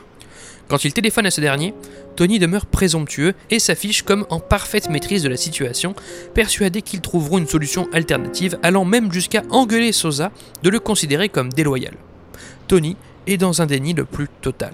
Quand 0.67 0.83
il 0.83 0.93
téléphone 0.93 1.25
à 1.25 1.31
ce 1.31 1.39
dernier, 1.39 1.73
Tony 2.17 2.39
demeure 2.39 2.65
présomptueux 2.65 3.33
et 3.49 3.59
s'affiche 3.59 4.01
comme 4.01 4.25
en 4.29 4.39
parfaite 4.39 4.89
maîtrise 4.89 5.23
de 5.23 5.29
la 5.29 5.37
situation, 5.37 5.95
persuadé 6.33 6.81
qu'ils 6.81 6.99
trouveront 6.99 7.37
une 7.37 7.47
solution 7.47 7.87
alternative, 7.93 8.59
allant 8.63 8.83
même 8.83 9.11
jusqu'à 9.11 9.43
engueuler 9.49 9.93
Sosa 9.93 10.31
de 10.63 10.69
le 10.69 10.79
considérer 10.79 11.29
comme 11.29 11.53
déloyal. 11.53 11.93
Tony 12.67 12.97
est 13.27 13.37
dans 13.37 13.61
un 13.61 13.65
déni 13.65 13.93
le 13.93 14.03
plus 14.03 14.27
total. 14.41 14.73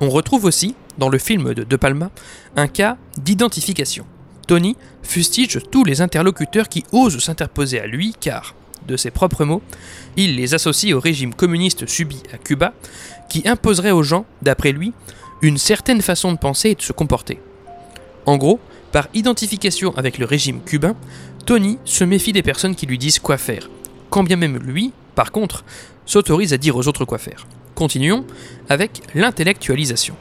On 0.00 0.10
retrouve 0.10 0.44
aussi, 0.44 0.74
dans 0.98 1.08
le 1.08 1.18
film 1.18 1.54
de 1.54 1.64
De 1.64 1.76
Palma, 1.76 2.10
un 2.56 2.66
cas 2.66 2.98
d'identification. 3.16 4.04
Tony 4.46 4.76
fustige 5.02 5.58
tous 5.70 5.84
les 5.84 6.00
interlocuteurs 6.00 6.68
qui 6.68 6.84
osent 6.92 7.18
s'interposer 7.18 7.80
à 7.80 7.86
lui 7.86 8.14
car, 8.18 8.54
de 8.86 8.96
ses 8.96 9.10
propres 9.10 9.44
mots, 9.44 9.62
il 10.16 10.36
les 10.36 10.54
associe 10.54 10.94
au 10.94 11.00
régime 11.00 11.34
communiste 11.34 11.86
subi 11.86 12.22
à 12.32 12.38
Cuba, 12.38 12.74
qui 13.28 13.46
imposerait 13.46 13.90
aux 13.90 14.02
gens, 14.02 14.26
d'après 14.42 14.72
lui, 14.72 14.92
une 15.42 15.58
certaine 15.58 16.02
façon 16.02 16.32
de 16.32 16.38
penser 16.38 16.70
et 16.70 16.74
de 16.74 16.82
se 16.82 16.92
comporter. 16.92 17.40
En 18.26 18.36
gros, 18.36 18.60
par 18.92 19.08
identification 19.14 19.96
avec 19.96 20.18
le 20.18 20.26
régime 20.26 20.60
cubain, 20.62 20.94
Tony 21.46 21.78
se 21.84 22.04
méfie 22.04 22.32
des 22.32 22.42
personnes 22.42 22.74
qui 22.74 22.86
lui 22.86 22.98
disent 22.98 23.18
quoi 23.18 23.38
faire, 23.38 23.68
quand 24.10 24.22
bien 24.22 24.36
même 24.36 24.58
lui, 24.58 24.92
par 25.14 25.32
contre, 25.32 25.64
s'autorise 26.06 26.52
à 26.52 26.58
dire 26.58 26.76
aux 26.76 26.88
autres 26.88 27.04
quoi 27.04 27.18
faire. 27.18 27.46
Continuons 27.74 28.24
avec 28.68 29.02
l'intellectualisation. 29.14 30.14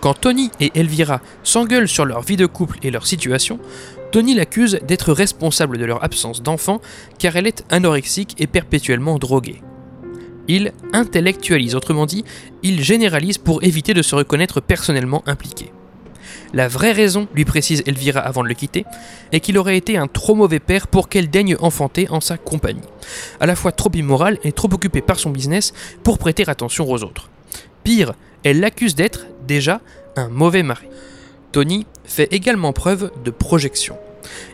Quand 0.00 0.14
Tony 0.14 0.50
et 0.60 0.72
Elvira 0.74 1.20
s'engueulent 1.42 1.88
sur 1.88 2.06
leur 2.06 2.22
vie 2.22 2.38
de 2.38 2.46
couple 2.46 2.78
et 2.82 2.90
leur 2.90 3.06
situation, 3.06 3.58
Tony 4.12 4.34
l'accuse 4.34 4.80
d'être 4.86 5.12
responsable 5.12 5.76
de 5.76 5.84
leur 5.84 6.02
absence 6.02 6.42
d'enfant 6.42 6.80
car 7.18 7.36
elle 7.36 7.46
est 7.46 7.64
anorexique 7.70 8.34
et 8.38 8.46
perpétuellement 8.46 9.18
droguée. 9.18 9.62
Il 10.48 10.72
intellectualise, 10.92 11.74
autrement 11.74 12.06
dit, 12.06 12.24
il 12.62 12.82
généralise 12.82 13.38
pour 13.38 13.62
éviter 13.62 13.92
de 13.92 14.02
se 14.02 14.14
reconnaître 14.14 14.60
personnellement 14.60 15.22
impliqué. 15.26 15.70
La 16.54 16.66
vraie 16.66 16.92
raison, 16.92 17.28
lui 17.34 17.44
précise 17.44 17.82
Elvira 17.86 18.20
avant 18.20 18.42
de 18.42 18.48
le 18.48 18.54
quitter, 18.54 18.84
est 19.30 19.40
qu'il 19.40 19.58
aurait 19.58 19.76
été 19.76 19.96
un 19.96 20.08
trop 20.08 20.34
mauvais 20.34 20.58
père 20.58 20.88
pour 20.88 21.08
qu'elle 21.08 21.30
daigne 21.30 21.56
enfanter 21.60 22.08
en 22.08 22.20
sa 22.20 22.38
compagnie. 22.38 22.80
À 23.38 23.46
la 23.46 23.54
fois 23.54 23.70
trop 23.70 23.92
immoral 23.94 24.38
et 24.42 24.52
trop 24.52 24.72
occupé 24.72 25.02
par 25.02 25.20
son 25.20 25.30
business 25.30 25.72
pour 26.02 26.18
prêter 26.18 26.48
attention 26.48 26.90
aux 26.90 27.04
autres. 27.04 27.30
Pire, 27.84 28.14
elle 28.42 28.60
l'accuse 28.60 28.94
d'être, 28.94 29.26
déjà, 29.50 29.80
un 30.14 30.28
mauvais 30.28 30.62
mari. 30.62 30.86
Tony 31.50 31.84
fait 32.04 32.32
également 32.32 32.72
preuve 32.72 33.10
de 33.24 33.32
projection. 33.32 33.96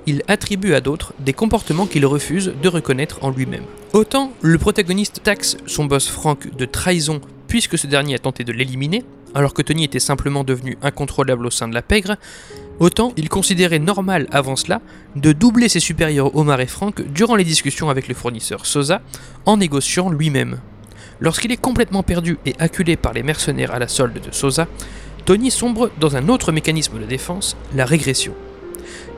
Il 0.06 0.22
attribue 0.26 0.72
à 0.72 0.80
d'autres 0.80 1.12
des 1.18 1.34
comportements 1.34 1.84
qu'il 1.84 2.06
refuse 2.06 2.54
de 2.62 2.68
reconnaître 2.68 3.22
en 3.22 3.30
lui-même. 3.30 3.64
Autant 3.92 4.32
le 4.40 4.56
protagoniste 4.56 5.22
taxe 5.22 5.58
son 5.66 5.84
boss 5.84 6.08
Frank 6.08 6.56
de 6.56 6.64
trahison 6.64 7.20
puisque 7.46 7.76
ce 7.76 7.86
dernier 7.86 8.14
a 8.14 8.18
tenté 8.18 8.42
de 8.42 8.52
l'éliminer, 8.52 9.04
alors 9.34 9.52
que 9.52 9.60
Tony 9.60 9.84
était 9.84 10.00
simplement 10.00 10.44
devenu 10.44 10.78
incontrôlable 10.80 11.44
au 11.44 11.50
sein 11.50 11.68
de 11.68 11.74
la 11.74 11.82
pègre, 11.82 12.16
autant 12.80 13.12
il 13.18 13.28
considérait 13.28 13.78
normal 13.78 14.26
avant 14.30 14.56
cela 14.56 14.80
de 15.14 15.32
doubler 15.32 15.68
ses 15.68 15.80
supérieurs 15.80 16.34
Omar 16.34 16.62
et 16.62 16.66
Frank 16.66 17.02
durant 17.12 17.36
les 17.36 17.44
discussions 17.44 17.90
avec 17.90 18.08
le 18.08 18.14
fournisseur 18.14 18.64
Sosa 18.64 19.02
en 19.44 19.58
négociant 19.58 20.08
lui-même. 20.08 20.58
Lorsqu'il 21.20 21.52
est 21.52 21.56
complètement 21.60 22.02
perdu 22.02 22.38
et 22.44 22.54
acculé 22.58 22.96
par 22.96 23.12
les 23.12 23.22
mercenaires 23.22 23.74
à 23.74 23.78
la 23.78 23.88
solde 23.88 24.20
de 24.20 24.32
Sosa, 24.32 24.68
Tony 25.24 25.50
sombre 25.50 25.90
dans 25.98 26.16
un 26.16 26.28
autre 26.28 26.52
mécanisme 26.52 26.98
de 26.98 27.04
défense, 27.04 27.56
la 27.74 27.84
régression. 27.84 28.34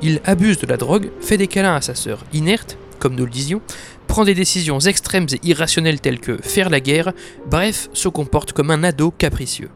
Il 0.00 0.20
abuse 0.24 0.58
de 0.58 0.66
la 0.66 0.76
drogue, 0.76 1.10
fait 1.20 1.36
des 1.36 1.48
câlins 1.48 1.74
à 1.74 1.80
sa 1.80 1.94
sœur 1.94 2.24
inerte, 2.32 2.78
comme 2.98 3.14
nous 3.14 3.24
le 3.24 3.30
disions, 3.30 3.60
prend 4.06 4.24
des 4.24 4.34
décisions 4.34 4.78
extrêmes 4.80 5.26
et 5.32 5.46
irrationnelles 5.46 6.00
telles 6.00 6.20
que 6.20 6.38
faire 6.38 6.70
la 6.70 6.80
guerre, 6.80 7.12
bref, 7.50 7.88
se 7.92 8.08
comporte 8.08 8.52
comme 8.52 8.70
un 8.70 8.84
ado 8.84 9.10
capricieux. 9.10 9.70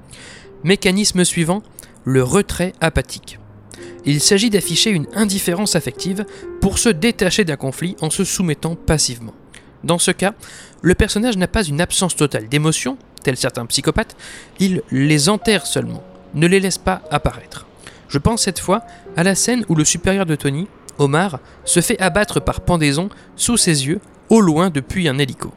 Mécanisme 0.64 1.24
suivant, 1.24 1.62
le 2.04 2.22
retrait 2.22 2.72
apathique. 2.80 3.38
Il 4.04 4.20
s'agit 4.20 4.50
d'afficher 4.50 4.90
une 4.90 5.06
indifférence 5.14 5.76
affective 5.76 6.24
pour 6.60 6.78
se 6.78 6.88
détacher 6.88 7.44
d'un 7.44 7.56
conflit 7.56 7.96
en 8.00 8.10
se 8.10 8.24
soumettant 8.24 8.74
passivement. 8.74 9.34
Dans 9.84 9.98
ce 9.98 10.10
cas, 10.10 10.34
le 10.80 10.94
personnage 10.94 11.36
n'a 11.36 11.48
pas 11.48 11.64
une 11.64 11.80
absence 11.80 12.16
totale 12.16 12.48
d'émotions, 12.48 12.96
tel 13.22 13.36
certains 13.36 13.66
psychopathes, 13.66 14.16
il 14.58 14.82
les 14.90 15.28
enterre 15.28 15.66
seulement, 15.66 16.02
ne 16.34 16.46
les 16.46 16.60
laisse 16.60 16.78
pas 16.78 17.02
apparaître. 17.10 17.66
Je 18.08 18.18
pense 18.18 18.42
cette 18.42 18.60
fois 18.60 18.82
à 19.16 19.22
la 19.22 19.34
scène 19.34 19.64
où 19.68 19.74
le 19.74 19.84
supérieur 19.84 20.26
de 20.26 20.36
Tony, 20.36 20.68
Omar, 20.98 21.40
se 21.64 21.80
fait 21.80 22.00
abattre 22.00 22.40
par 22.40 22.60
pendaison 22.60 23.08
sous 23.36 23.56
ses 23.56 23.86
yeux, 23.86 24.00
au 24.28 24.40
loin 24.40 24.70
depuis 24.70 25.08
un 25.08 25.18
hélico. 25.18 25.52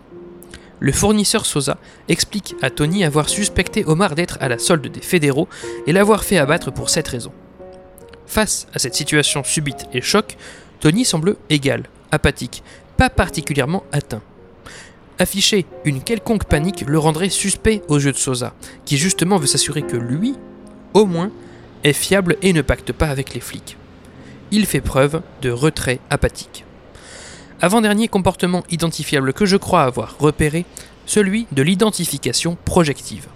Le 0.79 0.91
fournisseur 0.91 1.45
Sosa 1.45 1.77
explique 2.09 2.55
à 2.61 2.69
Tony 2.69 3.05
avoir 3.05 3.29
suspecté 3.29 3.85
Omar 3.85 4.15
d'être 4.15 4.37
à 4.41 4.49
la 4.49 4.57
solde 4.57 4.87
des 4.87 5.01
fédéraux 5.01 5.47
et 5.87 5.93
l'avoir 5.93 6.23
fait 6.23 6.37
abattre 6.37 6.71
pour 6.71 6.89
cette 6.89 7.07
raison. 7.07 7.31
Face 8.27 8.67
à 8.73 8.79
cette 8.79 8.95
situation 8.95 9.43
subite 9.43 9.85
et 9.93 10.01
choc, 10.01 10.35
Tony 10.79 11.05
semble 11.05 11.37
égal, 11.49 11.83
apathique, 12.11 12.63
pas 12.97 13.09
particulièrement 13.09 13.83
atteint. 13.91 14.21
Afficher 15.17 15.65
une 15.85 16.01
quelconque 16.01 16.45
panique 16.45 16.83
le 16.87 16.99
rendrait 16.99 17.29
suspect 17.29 17.81
aux 17.87 17.99
yeux 17.99 18.11
de 18.11 18.17
Sosa, 18.17 18.53
qui 18.85 18.97
justement 18.97 19.37
veut 19.37 19.47
s'assurer 19.47 19.81
que 19.81 19.95
lui, 19.95 20.35
au 20.93 21.05
moins, 21.05 21.31
est 21.83 21.93
fiable 21.93 22.35
et 22.41 22.51
ne 22.51 22.61
pacte 22.61 22.91
pas 22.91 23.07
avec 23.07 23.33
les 23.33 23.39
flics. 23.39 23.77
Il 24.51 24.65
fait 24.65 24.81
preuve 24.81 25.21
de 25.41 25.51
retrait 25.51 25.99
apathique. 26.09 26.65
Avant-dernier 27.61 28.09
comportement 28.09 28.63
identifiable 28.69 29.31
que 29.31 29.45
je 29.45 29.55
crois 29.55 29.83
avoir 29.83 30.17
repéré, 30.19 30.65
celui 31.05 31.47
de 31.51 31.61
l'identification 31.61 32.57
projective. 32.65 33.27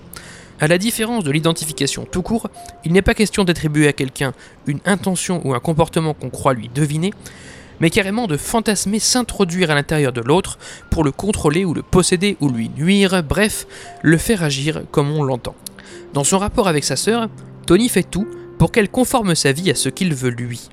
À 0.60 0.68
la 0.68 0.78
différence 0.78 1.24
de 1.24 1.32
l'identification 1.32 2.06
tout 2.06 2.22
court, 2.22 2.50
il 2.84 2.92
n'est 2.92 3.02
pas 3.02 3.14
question 3.14 3.46
d'attribuer 3.46 3.88
à 3.88 3.94
quelqu'un 3.94 4.34
une 4.68 4.82
intention 4.86 5.42
ou 5.46 5.54
un 5.54 5.60
comportement 5.60 6.14
qu'on 6.14 6.30
croit 6.30 6.54
lui 6.54 6.68
deviner, 6.68 7.14
mais 7.80 7.90
carrément 7.90 8.28
de 8.28 8.38
fantasmer 8.38 9.00
s'introduire 9.00 9.72
à 9.72 9.76
l'intérieur 9.76 10.14
de 10.14 10.22
l'autre 10.22 10.58
pour 10.90 11.04
le 11.04 11.12
contrôler 11.12 11.66
ou 11.66 11.74
le 11.74 11.84
posséder 11.84 12.38
ou 12.40 12.50
lui 12.50 12.70
nuire, 12.70 13.24
bref, 13.24 13.68
le 14.02 14.18
faire 14.18 14.44
agir 14.44 14.84
comme 14.92 15.12
on 15.12 15.24
l'entend. 15.24 15.56
Dans 16.14 16.24
son 16.24 16.40
rapport 16.40 16.68
avec 16.68 16.84
sa 16.84 16.96
sœur, 16.96 17.30
Tony 17.66 17.90
fait 17.90 18.04
tout 18.04 18.28
pour 18.58 18.72
qu'elle 18.72 18.90
conforme 18.90 19.36
sa 19.36 19.52
vie 19.52 19.72
à 19.72 19.76
ce 19.76 19.90
qu'il 19.90 20.14
veut 20.14 20.30
lui. 20.30 20.70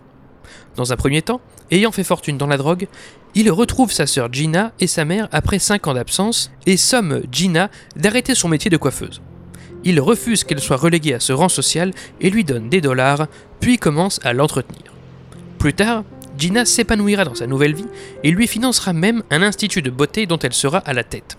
Dans 0.76 0.92
un 0.92 0.96
premier 0.96 1.22
temps, 1.22 1.40
ayant 1.70 1.92
fait 1.92 2.04
fortune 2.04 2.38
dans 2.38 2.46
la 2.46 2.56
drogue, 2.56 2.88
il 3.34 3.50
retrouve 3.50 3.92
sa 3.92 4.06
sœur 4.06 4.32
Gina 4.32 4.72
et 4.80 4.86
sa 4.86 5.04
mère 5.04 5.28
après 5.32 5.58
5 5.58 5.86
ans 5.86 5.94
d'absence 5.94 6.50
et 6.66 6.76
somme 6.76 7.22
Gina 7.30 7.70
d'arrêter 7.96 8.34
son 8.34 8.48
métier 8.48 8.70
de 8.70 8.76
coiffeuse. 8.76 9.20
Il 9.84 10.00
refuse 10.00 10.42
qu'elle 10.42 10.60
soit 10.60 10.76
reléguée 10.76 11.14
à 11.14 11.20
ce 11.20 11.32
rang 11.32 11.48
social 11.48 11.92
et 12.20 12.30
lui 12.30 12.44
donne 12.44 12.68
des 12.68 12.80
dollars, 12.80 13.26
puis 13.60 13.78
commence 13.78 14.20
à 14.25 14.32
l'entretenir. 14.32 14.92
Plus 15.58 15.75
tard, 15.75 16.04
Gina 16.38 16.64
s'épanouira 16.64 17.25
dans 17.25 17.35
sa 17.35 17.47
nouvelle 17.47 17.75
vie 17.75 17.88
et 18.23 18.31
lui 18.31 18.47
financera 18.47 18.93
même 18.93 19.23
un 19.31 19.43
institut 19.43 19.83
de 19.83 19.90
beauté 19.90 20.26
dont 20.26 20.38
elle 20.38 20.52
sera 20.52 20.78
à 20.78 20.93
la 20.93 21.05
tête. 21.05 21.37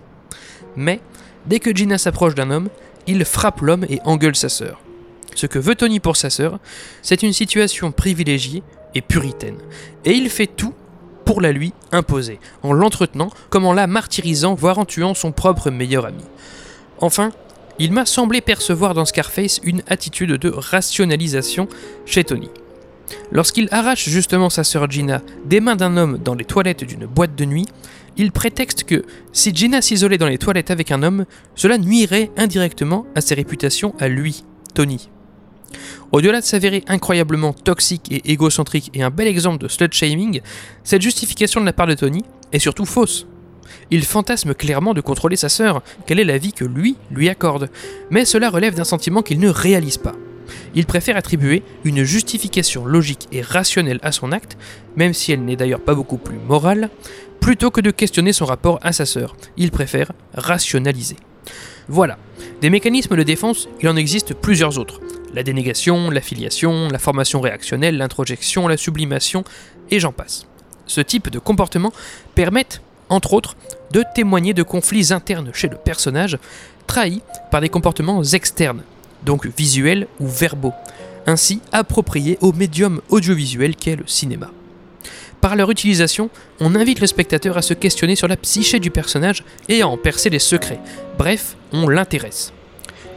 Mais, 0.76 1.00
dès 1.46 1.60
que 1.60 1.74
Gina 1.74 1.98
s'approche 1.98 2.34
d'un 2.34 2.50
homme, 2.50 2.68
il 3.06 3.24
frappe 3.24 3.60
l'homme 3.60 3.86
et 3.88 4.00
engueule 4.04 4.36
sa 4.36 4.48
sœur. 4.48 4.80
Ce 5.34 5.46
que 5.46 5.58
veut 5.58 5.74
Tony 5.74 6.00
pour 6.00 6.16
sa 6.16 6.30
sœur, 6.30 6.58
c'est 7.02 7.22
une 7.22 7.32
situation 7.32 7.92
privilégiée 7.92 8.62
et 8.94 9.02
puritaine. 9.02 9.58
Et 10.04 10.12
il 10.12 10.30
fait 10.30 10.46
tout 10.46 10.74
pour 11.24 11.40
la 11.40 11.52
lui 11.52 11.72
imposer, 11.92 12.40
en 12.62 12.72
l'entretenant 12.72 13.30
comme 13.50 13.66
en 13.66 13.72
la 13.72 13.86
martyrisant, 13.86 14.54
voire 14.54 14.78
en 14.78 14.84
tuant 14.84 15.14
son 15.14 15.30
propre 15.30 15.70
meilleur 15.70 16.06
ami. 16.06 16.24
Enfin, 17.00 17.30
il 17.78 17.92
m'a 17.92 18.06
semblé 18.06 18.40
percevoir 18.40 18.94
dans 18.94 19.04
Scarface 19.04 19.60
une 19.62 19.82
attitude 19.86 20.32
de 20.32 20.48
rationalisation 20.50 21.68
chez 22.06 22.24
Tony. 22.24 22.50
Lorsqu'il 23.30 23.68
arrache 23.70 24.08
justement 24.08 24.50
sa 24.50 24.64
sœur 24.64 24.90
Gina 24.90 25.22
des 25.44 25.60
mains 25.60 25.76
d'un 25.76 25.96
homme 25.96 26.18
dans 26.18 26.34
les 26.34 26.44
toilettes 26.44 26.84
d'une 26.84 27.06
boîte 27.06 27.34
de 27.34 27.44
nuit, 27.44 27.66
il 28.16 28.32
prétexte 28.32 28.84
que 28.84 29.04
si 29.32 29.54
Gina 29.54 29.80
s'isolait 29.80 30.18
dans 30.18 30.26
les 30.26 30.38
toilettes 30.38 30.70
avec 30.70 30.90
un 30.90 31.02
homme, 31.02 31.24
cela 31.54 31.78
nuirait 31.78 32.30
indirectement 32.36 33.06
à 33.14 33.20
ses 33.20 33.34
réputations 33.34 33.94
à 34.00 34.08
lui, 34.08 34.44
Tony. 34.74 35.08
Au-delà 36.10 36.40
de 36.40 36.44
s'avérer 36.46 36.82
incroyablement 36.88 37.52
toxique 37.52 38.10
et 38.10 38.32
égocentrique 38.32 38.90
et 38.94 39.02
un 39.02 39.10
bel 39.10 39.28
exemple 39.28 39.58
de 39.58 39.68
slut-shaming, 39.68 40.40
cette 40.82 41.02
justification 41.02 41.60
de 41.60 41.66
la 41.66 41.72
part 41.72 41.86
de 41.86 41.94
Tony 41.94 42.24
est 42.52 42.58
surtout 42.58 42.86
fausse. 42.86 43.26
Il 43.90 44.04
fantasme 44.04 44.54
clairement 44.54 44.94
de 44.94 45.00
contrôler 45.00 45.36
sa 45.36 45.48
sœur, 45.48 45.82
quelle 46.06 46.20
est 46.20 46.24
la 46.24 46.38
vie 46.38 46.52
que 46.52 46.64
lui 46.64 46.96
lui 47.10 47.28
accorde, 47.28 47.70
mais 48.10 48.24
cela 48.24 48.48
relève 48.50 48.74
d'un 48.74 48.84
sentiment 48.84 49.22
qu'il 49.22 49.38
ne 49.38 49.50
réalise 49.50 49.98
pas. 49.98 50.14
Il 50.74 50.86
préfère 50.86 51.16
attribuer 51.16 51.62
une 51.84 52.02
justification 52.02 52.84
logique 52.84 53.28
et 53.32 53.42
rationnelle 53.42 54.00
à 54.02 54.12
son 54.12 54.32
acte, 54.32 54.56
même 54.96 55.14
si 55.14 55.32
elle 55.32 55.44
n'est 55.44 55.56
d'ailleurs 55.56 55.80
pas 55.80 55.94
beaucoup 55.94 56.18
plus 56.18 56.38
morale, 56.38 56.90
plutôt 57.40 57.70
que 57.70 57.80
de 57.80 57.90
questionner 57.90 58.32
son 58.32 58.44
rapport 58.44 58.78
à 58.82 58.92
sa 58.92 59.06
sœur. 59.06 59.36
Il 59.56 59.70
préfère 59.70 60.12
rationaliser. 60.34 61.16
Voilà, 61.88 62.18
des 62.60 62.70
mécanismes 62.70 63.16
de 63.16 63.22
défense, 63.22 63.68
il 63.80 63.88
en 63.88 63.96
existe 63.96 64.34
plusieurs 64.34 64.78
autres. 64.78 65.00
La 65.34 65.42
dénégation, 65.42 66.10
l'affiliation, 66.10 66.88
la 66.88 66.98
formation 66.98 67.40
réactionnelle, 67.40 67.96
l'introjection, 67.96 68.68
la 68.68 68.76
sublimation, 68.76 69.44
et 69.90 70.00
j'en 70.00 70.12
passe. 70.12 70.46
Ce 70.86 71.00
type 71.00 71.30
de 71.30 71.38
comportement 71.38 71.92
permettent, 72.34 72.82
entre 73.08 73.34
autres, 73.34 73.56
de 73.92 74.04
témoigner 74.14 74.54
de 74.54 74.62
conflits 74.62 75.12
internes 75.12 75.50
chez 75.54 75.68
le 75.68 75.76
personnage, 75.76 76.38
trahis 76.86 77.22
par 77.50 77.60
des 77.60 77.68
comportements 77.68 78.22
externes, 78.22 78.82
donc 79.24 79.46
visuels 79.46 80.06
ou 80.20 80.26
verbaux, 80.26 80.74
ainsi 81.26 81.60
appropriés 81.72 82.38
au 82.40 82.52
médium 82.52 83.00
audiovisuel 83.08 83.76
qu'est 83.76 83.96
le 83.96 84.06
cinéma. 84.06 84.50
Par 85.40 85.54
leur 85.54 85.70
utilisation, 85.70 86.30
on 86.60 86.74
invite 86.74 87.00
le 87.00 87.06
spectateur 87.06 87.56
à 87.56 87.62
se 87.62 87.74
questionner 87.74 88.16
sur 88.16 88.26
la 88.26 88.36
psyché 88.36 88.80
du 88.80 88.90
personnage 88.90 89.44
et 89.68 89.82
à 89.82 89.88
en 89.88 89.96
percer 89.96 90.30
les 90.30 90.40
secrets. 90.40 90.80
Bref, 91.16 91.56
on 91.72 91.88
l'intéresse. 91.88 92.52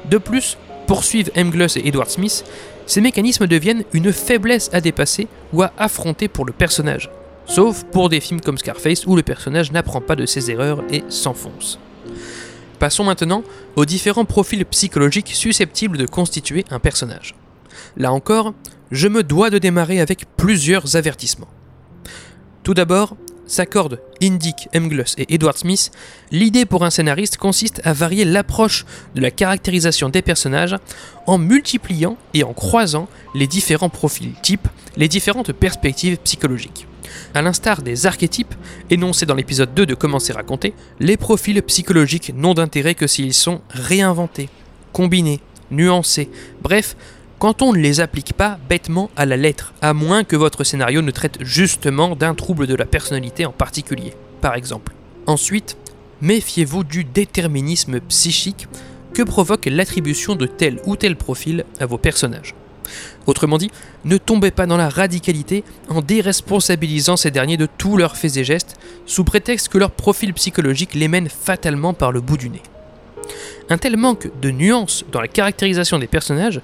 De 0.09 0.17
plus, 0.17 0.57
poursuivent 0.87 1.31
M. 1.35 1.49
Gloss 1.49 1.77
et 1.77 1.87
Edward 1.87 2.09
Smith, 2.09 2.43
ces 2.85 3.01
mécanismes 3.01 3.47
deviennent 3.47 3.85
une 3.93 4.11
faiblesse 4.11 4.69
à 4.73 4.81
dépasser 4.81 5.27
ou 5.53 5.63
à 5.63 5.71
affronter 5.77 6.27
pour 6.27 6.45
le 6.45 6.53
personnage. 6.53 7.09
Sauf 7.45 7.83
pour 7.85 8.09
des 8.09 8.19
films 8.19 8.41
comme 8.41 8.57
Scarface 8.57 9.05
où 9.05 9.15
le 9.15 9.23
personnage 9.23 9.71
n'apprend 9.71 10.01
pas 10.01 10.15
de 10.15 10.25
ses 10.25 10.51
erreurs 10.51 10.83
et 10.91 11.03
s'enfonce. 11.09 11.79
Passons 12.81 13.03
maintenant 13.03 13.43
aux 13.75 13.85
différents 13.85 14.25
profils 14.25 14.65
psychologiques 14.65 15.33
susceptibles 15.35 15.99
de 15.99 16.07
constituer 16.07 16.65
un 16.71 16.79
personnage. 16.79 17.35
Là 17.95 18.11
encore, 18.11 18.55
je 18.89 19.07
me 19.07 19.21
dois 19.21 19.51
de 19.51 19.59
démarrer 19.59 20.01
avec 20.01 20.25
plusieurs 20.35 20.95
avertissements. 20.95 21.49
Tout 22.63 22.73
d'abord, 22.73 23.15
s'accordent 23.45 23.99
Indick, 24.19 24.67
Mgloss 24.73 25.13
et 25.19 25.31
Edward 25.31 25.59
Smith, 25.59 25.91
l'idée 26.31 26.65
pour 26.65 26.83
un 26.83 26.89
scénariste 26.89 27.37
consiste 27.37 27.81
à 27.83 27.93
varier 27.93 28.25
l'approche 28.25 28.87
de 29.13 29.21
la 29.21 29.29
caractérisation 29.29 30.09
des 30.09 30.23
personnages 30.23 30.75
en 31.27 31.37
multipliant 31.37 32.17
et 32.33 32.43
en 32.43 32.53
croisant 32.53 33.07
les 33.35 33.45
différents 33.45 33.89
profils 33.89 34.33
types, 34.41 34.67
les 34.97 35.07
différentes 35.07 35.51
perspectives 35.51 36.17
psychologiques. 36.17 36.87
A 37.33 37.41
l'instar 37.41 37.81
des 37.81 38.05
archétypes 38.05 38.53
énoncés 38.89 39.25
dans 39.25 39.35
l'épisode 39.35 39.73
2 39.73 39.85
de 39.85 39.95
Comment 39.95 40.19
c'est 40.19 40.33
raconté, 40.33 40.73
les 40.99 41.15
profils 41.15 41.61
psychologiques 41.63 42.33
n'ont 42.35 42.53
d'intérêt 42.53 42.93
que 42.93 43.07
s'ils 43.07 43.33
sont 43.33 43.61
réinventés, 43.69 44.49
combinés, 44.91 45.39
nuancés, 45.71 46.29
bref, 46.61 46.97
quand 47.39 47.61
on 47.61 47.73
ne 47.73 47.79
les 47.79 48.01
applique 48.01 48.33
pas 48.33 48.59
bêtement 48.69 49.09
à 49.15 49.25
la 49.25 49.37
lettre, 49.37 49.73
à 49.81 49.93
moins 49.93 50.23
que 50.23 50.35
votre 50.35 50.63
scénario 50.63 51.01
ne 51.01 51.09
traite 51.11 51.37
justement 51.41 52.15
d'un 52.15 52.35
trouble 52.35 52.67
de 52.67 52.75
la 52.75 52.85
personnalité 52.85 53.45
en 53.45 53.51
particulier, 53.51 54.13
par 54.41 54.55
exemple. 54.55 54.93
Ensuite, 55.25 55.77
méfiez-vous 56.21 56.83
du 56.83 57.03
déterminisme 57.03 57.99
psychique 58.01 58.67
que 59.13 59.23
provoque 59.23 59.65
l'attribution 59.65 60.35
de 60.35 60.45
tel 60.45 60.81
ou 60.85 60.95
tel 60.97 61.15
profil 61.15 61.65
à 61.79 61.85
vos 61.85 61.97
personnages. 61.97 62.53
Autrement 63.27 63.57
dit, 63.57 63.71
ne 64.05 64.17
tombez 64.17 64.51
pas 64.51 64.65
dans 64.65 64.77
la 64.77 64.89
radicalité 64.89 65.63
en 65.89 66.01
déresponsabilisant 66.01 67.17
ces 67.17 67.31
derniers 67.31 67.57
de 67.57 67.67
tous 67.77 67.97
leurs 67.97 68.17
faits 68.17 68.37
et 68.37 68.43
gestes, 68.43 68.77
sous 69.05 69.23
prétexte 69.23 69.69
que 69.69 69.77
leur 69.77 69.91
profil 69.91 70.33
psychologique 70.33 70.93
les 70.93 71.07
mène 71.07 71.29
fatalement 71.29 71.93
par 71.93 72.11
le 72.11 72.21
bout 72.21 72.37
du 72.37 72.49
nez. 72.49 72.63
Un 73.69 73.77
tel 73.77 73.97
manque 73.97 74.29
de 74.41 74.51
nuance 74.51 75.05
dans 75.11 75.21
la 75.21 75.27
caractérisation 75.27 75.99
des 75.99 76.07
personnages 76.07 76.61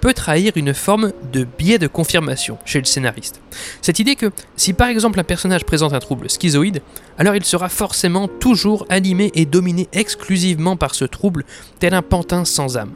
peut 0.00 0.14
trahir 0.14 0.52
une 0.56 0.74
forme 0.74 1.12
de 1.32 1.44
biais 1.44 1.78
de 1.78 1.86
confirmation 1.86 2.58
chez 2.64 2.78
le 2.78 2.86
scénariste. 2.86 3.40
Cette 3.82 3.98
idée 3.98 4.16
que 4.16 4.30
si 4.56 4.72
par 4.72 4.88
exemple 4.88 5.20
un 5.20 5.24
personnage 5.24 5.64
présente 5.64 5.92
un 5.92 6.00
trouble 6.00 6.30
schizoïde, 6.30 6.80
alors 7.18 7.36
il 7.36 7.44
sera 7.44 7.68
forcément 7.68 8.26
toujours 8.26 8.86
animé 8.88 9.30
et 9.34 9.44
dominé 9.44 9.88
exclusivement 9.92 10.76
par 10.76 10.94
ce 10.94 11.04
trouble, 11.04 11.44
tel 11.78 11.94
un 11.94 12.02
pantin 12.02 12.44
sans 12.44 12.76
âme. 12.76 12.92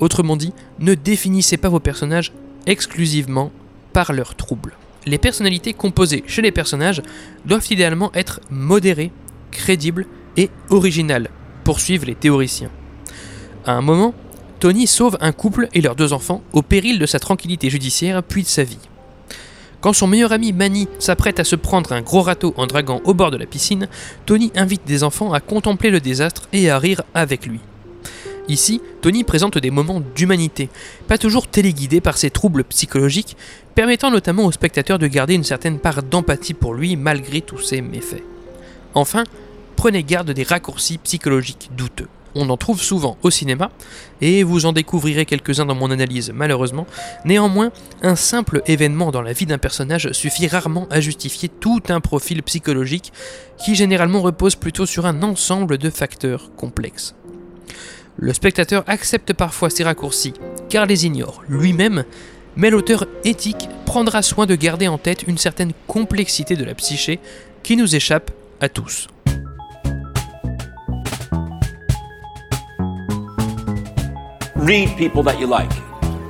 Autrement 0.00 0.36
dit, 0.36 0.52
ne 0.78 0.94
définissez 0.94 1.58
pas 1.58 1.68
vos 1.68 1.80
personnages 1.80 2.32
exclusivement 2.66 3.52
par 3.92 4.12
leur 4.12 4.34
trouble. 4.34 4.76
Les 5.06 5.18
personnalités 5.18 5.72
composées 5.72 6.24
chez 6.26 6.42
les 6.42 6.52
personnages 6.52 7.02
doivent 7.46 7.66
idéalement 7.70 8.10
être 8.14 8.40
modérées, 8.50 9.12
crédibles 9.50 10.06
et 10.36 10.50
originales, 10.70 11.30
poursuivent 11.64 12.04
les 12.04 12.14
théoriciens. 12.14 12.70
À 13.64 13.72
un 13.72 13.82
moment, 13.82 14.14
Tony 14.58 14.86
sauve 14.86 15.16
un 15.20 15.32
couple 15.32 15.68
et 15.72 15.80
leurs 15.80 15.96
deux 15.96 16.12
enfants 16.12 16.42
au 16.52 16.62
péril 16.62 16.98
de 16.98 17.06
sa 17.06 17.18
tranquillité 17.18 17.70
judiciaire 17.70 18.22
puis 18.22 18.42
de 18.42 18.48
sa 18.48 18.64
vie. 18.64 18.78
Quand 19.80 19.94
son 19.94 20.06
meilleur 20.06 20.32
ami 20.32 20.52
Manny 20.52 20.88
s'apprête 20.98 21.40
à 21.40 21.44
se 21.44 21.56
prendre 21.56 21.92
un 21.92 22.02
gros 22.02 22.20
râteau 22.20 22.52
en 22.58 22.66
draguant 22.66 23.00
au 23.04 23.14
bord 23.14 23.30
de 23.30 23.38
la 23.38 23.46
piscine, 23.46 23.88
Tony 24.26 24.52
invite 24.54 24.86
des 24.86 25.02
enfants 25.02 25.32
à 25.32 25.40
contempler 25.40 25.88
le 25.88 26.00
désastre 26.00 26.48
et 26.52 26.68
à 26.68 26.78
rire 26.78 27.02
avec 27.14 27.46
lui. 27.46 27.60
Ici, 28.48 28.80
Tony 29.00 29.24
présente 29.24 29.58
des 29.58 29.70
moments 29.70 30.02
d'humanité, 30.14 30.68
pas 31.06 31.18
toujours 31.18 31.46
téléguidés 31.46 32.00
par 32.00 32.18
ses 32.18 32.30
troubles 32.30 32.64
psychologiques, 32.64 33.36
permettant 33.74 34.10
notamment 34.10 34.46
au 34.46 34.52
spectateur 34.52 34.98
de 34.98 35.06
garder 35.06 35.34
une 35.34 35.44
certaine 35.44 35.78
part 35.78 36.02
d'empathie 36.02 36.54
pour 36.54 36.74
lui 36.74 36.96
malgré 36.96 37.40
tous 37.40 37.60
ses 37.60 37.80
méfaits. 37.80 38.24
Enfin, 38.94 39.24
prenez 39.76 40.02
garde 40.02 40.32
des 40.32 40.42
raccourcis 40.42 40.98
psychologiques 40.98 41.70
douteux. 41.76 42.08
On 42.34 42.48
en 42.48 42.56
trouve 42.56 42.80
souvent 42.80 43.16
au 43.22 43.30
cinéma, 43.30 43.70
et 44.20 44.44
vous 44.44 44.64
en 44.66 44.72
découvrirez 44.72 45.26
quelques-uns 45.26 45.66
dans 45.66 45.74
mon 45.74 45.90
analyse 45.90 46.32
malheureusement. 46.34 46.86
Néanmoins, 47.24 47.72
un 48.02 48.14
simple 48.14 48.62
événement 48.66 49.10
dans 49.10 49.22
la 49.22 49.32
vie 49.32 49.46
d'un 49.46 49.58
personnage 49.58 50.12
suffit 50.12 50.46
rarement 50.46 50.86
à 50.90 51.00
justifier 51.00 51.48
tout 51.48 51.82
un 51.88 52.00
profil 52.00 52.42
psychologique 52.44 53.12
qui 53.58 53.74
généralement 53.74 54.22
repose 54.22 54.54
plutôt 54.54 54.86
sur 54.86 55.06
un 55.06 55.22
ensemble 55.22 55.76
de 55.78 55.90
facteurs 55.90 56.54
complexes. 56.56 57.14
Le 58.16 58.32
spectateur 58.32 58.84
accepte 58.86 59.32
parfois 59.32 59.70
ces 59.70 59.84
raccourcis, 59.84 60.34
car 60.68 60.86
les 60.86 61.06
ignore 61.06 61.42
lui-même, 61.48 62.04
mais 62.56 62.70
l'auteur 62.70 63.06
éthique 63.24 63.68
prendra 63.86 64.22
soin 64.22 64.46
de 64.46 64.54
garder 64.54 64.88
en 64.88 64.98
tête 64.98 65.24
une 65.26 65.38
certaine 65.38 65.72
complexité 65.86 66.56
de 66.56 66.64
la 66.64 66.74
psyché 66.74 67.20
qui 67.62 67.76
nous 67.76 67.94
échappe 67.94 68.30
à 68.60 68.68
tous. 68.68 69.08
read 74.60 74.96
people 74.96 75.22
that 75.22 75.40
you 75.40 75.46
like 75.46 75.72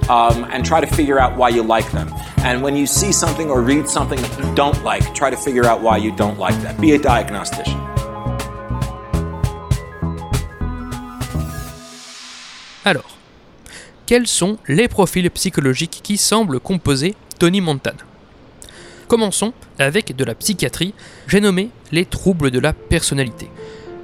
um, 0.09 0.45
and 0.51 0.64
try 0.64 0.81
to 0.81 0.87
figure 0.87 1.19
out 1.19 1.37
why 1.37 1.49
you 1.49 1.62
like 1.62 1.90
them. 1.93 2.09
And 2.38 2.62
when 2.62 2.75
you 2.75 2.87
see 2.87 3.12
something 3.12 3.51
or 3.51 3.61
read 3.61 3.88
something 3.88 4.21
that 4.21 4.38
you 4.38 4.55
don't 4.55 4.83
like, 4.83 5.14
try 5.14 5.31
to 5.31 5.37
figure 5.37 5.66
out 5.66 5.83
why 5.83 5.99
you 5.99 6.14
don't 6.16 6.38
like 6.38 6.55
that. 6.62 6.81
Be 6.81 6.93
a 6.93 6.99
diagnostician. 6.99 7.89
Alors, 12.90 13.16
quels 14.05 14.26
sont 14.26 14.59
les 14.66 14.88
profils 14.88 15.31
psychologiques 15.31 16.00
qui 16.03 16.16
semblent 16.16 16.59
composer 16.59 17.14
Tony 17.38 17.61
Montana? 17.61 18.00
Commençons 19.07 19.53
avec 19.79 20.16
de 20.16 20.24
la 20.24 20.35
psychiatrie, 20.35 20.92
j'ai 21.29 21.40
nommé 21.40 21.70
les 21.92 22.05
troubles 22.05 22.50
de 22.50 22.59
la 22.59 22.72
personnalité. 22.72 23.48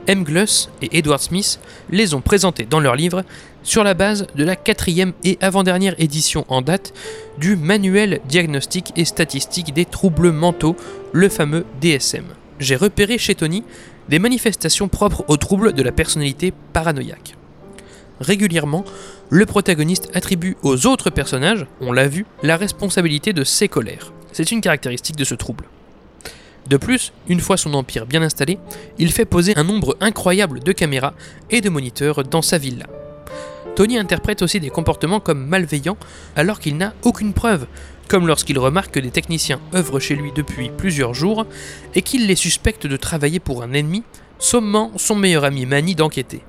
M. 0.07 0.23
Gluss 0.23 0.71
et 0.83 0.99
Edward 0.99 1.21
Smith 1.21 1.59
les 1.91 2.15
ont 2.15 2.21
présentés 2.21 2.65
dans 2.65 2.79
leur 2.79 2.95
livre 2.95 3.25
sur 3.65 3.83
la 3.83 3.95
base 3.95 4.29
de 4.37 4.45
la 4.45 4.55
quatrième 4.55 5.15
et 5.25 5.37
avant-dernière 5.41 5.97
édition 5.99 6.45
en 6.47 6.63
date 6.63 6.95
du 7.39 7.57
Manuel 7.57 8.21
diagnostique 8.29 8.93
et 8.95 9.05
statistique 9.05 9.75
des 9.75 9.85
troubles 9.85 10.31
mentaux, 10.31 10.77
le 11.13 11.29
fameux 11.29 11.67
DSM. 11.81 12.27
J'ai 12.61 12.77
repéré 12.77 13.19
chez 13.19 13.35
Tony 13.35 13.65
des 14.09 14.21
manifestations 14.21 14.87
propres 14.87 15.25
aux 15.27 15.39
troubles 15.39 15.73
de 15.73 15.83
la 15.83 15.91
personnalité 15.91 16.53
paranoïaque. 16.73 17.35
Régulièrement, 18.21 18.85
le 19.29 19.47
protagoniste 19.47 20.11
attribue 20.15 20.57
aux 20.63 20.87
autres 20.87 21.11
personnages, 21.11 21.67
on 21.81 21.93
l'a 21.93 22.09
vu, 22.09 22.25
la 22.43 22.57
responsabilité 22.57 23.33
de 23.33 23.45
ses 23.45 23.69
colères. 23.69 24.13
C'est 24.33 24.51
une 24.53 24.61
caractéristique 24.61 25.17
de 25.17 25.25
ce 25.25 25.35
trouble. 25.35 25.65
De 26.69 26.77
plus, 26.77 27.13
une 27.29 27.41
fois 27.41 27.57
son 27.57 27.75
empire 27.75 28.07
bien 28.07 28.23
installé, 28.23 28.59
il 28.99 29.13
fait 29.13 29.25
poser 29.25 29.57
un 29.57 29.65
nombre 29.65 29.97
incroyable 30.01 30.61
de 30.61 30.73
caméras 30.73 31.15
et 31.51 31.61
de 31.61 31.71
moniteurs 31.71 32.25
dans 32.25 32.43
sa 32.43 32.59
villa. 32.59 32.87
Tony 33.77 33.99
interprète 33.99 34.43
aussi 34.43 34.59
des 34.59 34.71
comportements 34.71 35.21
comme 35.21 35.47
malveillants 35.47 35.99
alors 36.35 36.59
qu'il 36.59 36.77
n'a 36.77 36.95
aucune 37.03 37.35
preuve, 37.35 37.67
comme 38.09 38.27
lorsqu'il 38.27 38.59
remarque 38.59 38.93
que 38.93 39.01
des 39.01 39.11
techniciens 39.11 39.61
œuvrent 39.75 40.01
chez 40.01 40.17
lui 40.17 40.33
depuis 40.33 40.71
plusieurs 40.71 41.15
jours 41.15 41.47
et 41.95 42.03
qu'il 42.03 42.27
les 42.27 42.37
suspecte 42.37 42.87
de 42.87 42.97
travailler 42.97 43.39
pour 43.39 43.63
un 43.63 43.73
ennemi, 43.73 44.03
sommant 44.39 44.93
son 44.97 45.15
meilleur 45.15 45.45
ami 45.45 45.67
Manny 45.67 45.95
d'enquêter. 45.95 46.43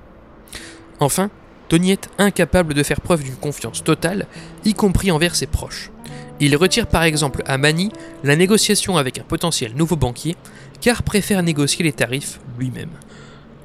Enfin, 1.00 1.30
Tony 1.70 1.92
est 1.92 2.10
incapable 2.18 2.74
de 2.74 2.84
faire 2.84 3.02
preuve 3.02 3.24
d'une 3.24 3.36
confiance 3.36 3.84
totale, 3.84 4.28
y 4.66 4.74
compris 4.74 5.12
envers 5.12 5.36
ses 5.36 5.48
proches. 5.48 5.92
Il 6.40 6.56
retire 6.56 6.88
par 6.88 7.04
exemple 7.04 7.44
à 7.46 7.58
Manny 7.58 7.92
la 8.24 8.36
négociation 8.36 8.98
avec 8.98 9.18
un 9.18 9.24
potentiel 9.24 9.74
nouveau 9.76 9.96
banquier, 9.96 10.36
car 10.82 11.04
préfère 11.04 11.44
négocier 11.44 11.84
les 11.84 11.94
tarifs 11.94 12.40
lui-même. 12.58 12.92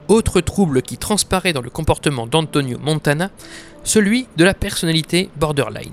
Autre 0.08 0.40
trouble 0.40 0.82
qui 0.82 0.96
transparaît 0.96 1.52
dans 1.52 1.60
le 1.60 1.70
comportement 1.70 2.26
d'Antonio 2.26 2.78
Montana, 2.78 3.30
celui 3.84 4.26
de 4.36 4.44
la 4.44 4.54
personnalité 4.54 5.28
borderline. 5.36 5.92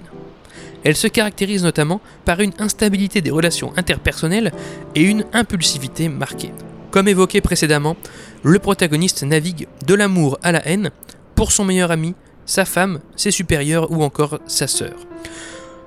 Elle 0.84 0.95
se 0.95 1.08
caractérise 1.08 1.63
notamment 1.63 2.00
par 2.26 2.39
une 2.39 2.54
instabilité 2.60 3.22
des 3.22 3.32
relations 3.32 3.74
interpersonnelles 3.76 4.54
et 4.95 5.02
une 5.02 5.26
impulsivité 5.34 6.08
marquée. 6.08 6.54
Comme 6.91 7.08
évoqué 7.08 7.41
précédemment, 7.41 7.98
le 8.43 8.58
protagoniste 8.60 9.24
navigue 9.24 9.67
de 9.86 9.93
l'amour 9.93 10.39
à 10.41 10.52
la 10.52 10.65
haine 10.67 10.91
pour 11.39 11.54
son 11.54 11.63
meilleur 11.63 11.89
ami, 11.89 12.15
sa 12.45 12.65
femme, 12.65 12.99
ses 13.15 13.32
supérieurs 13.32 13.93
ou 13.93 14.04
encore 14.04 14.39
sa 14.45 14.67
sœur. 14.67 15.08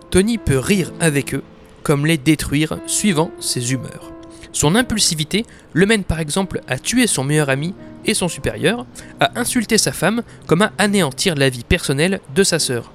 Tony 0.09 0.39
peut 0.39 0.57
rire 0.57 0.91
avec 0.99 1.35
eux, 1.35 1.43
comme 1.83 2.07
les 2.07 2.17
détruire 2.17 2.79
suivant 2.87 3.31
ses 3.39 3.75
humeurs. 3.75 4.13
Son 4.53 4.75
impulsivité 4.75 5.45
le 5.75 5.85
mène 5.85 6.05
par 6.05 6.21
exemple 6.21 6.63
à 6.69 6.79
tuer 6.79 7.07
son 7.07 7.23
meilleur 7.23 7.51
ami 7.51 7.75
et 8.07 8.15
son 8.15 8.29
supérieur, 8.29 8.87
à 9.21 9.39
insulter 9.39 9.77
sa 9.77 9.93
femme, 9.93 10.23
comme 10.47 10.63
à 10.63 10.73
anéantir 10.79 11.35
la 11.35 11.51
vie 11.51 11.65
personnelle 11.65 12.21
de 12.35 12.45
sa 12.45 12.59
sœur. 12.59 12.91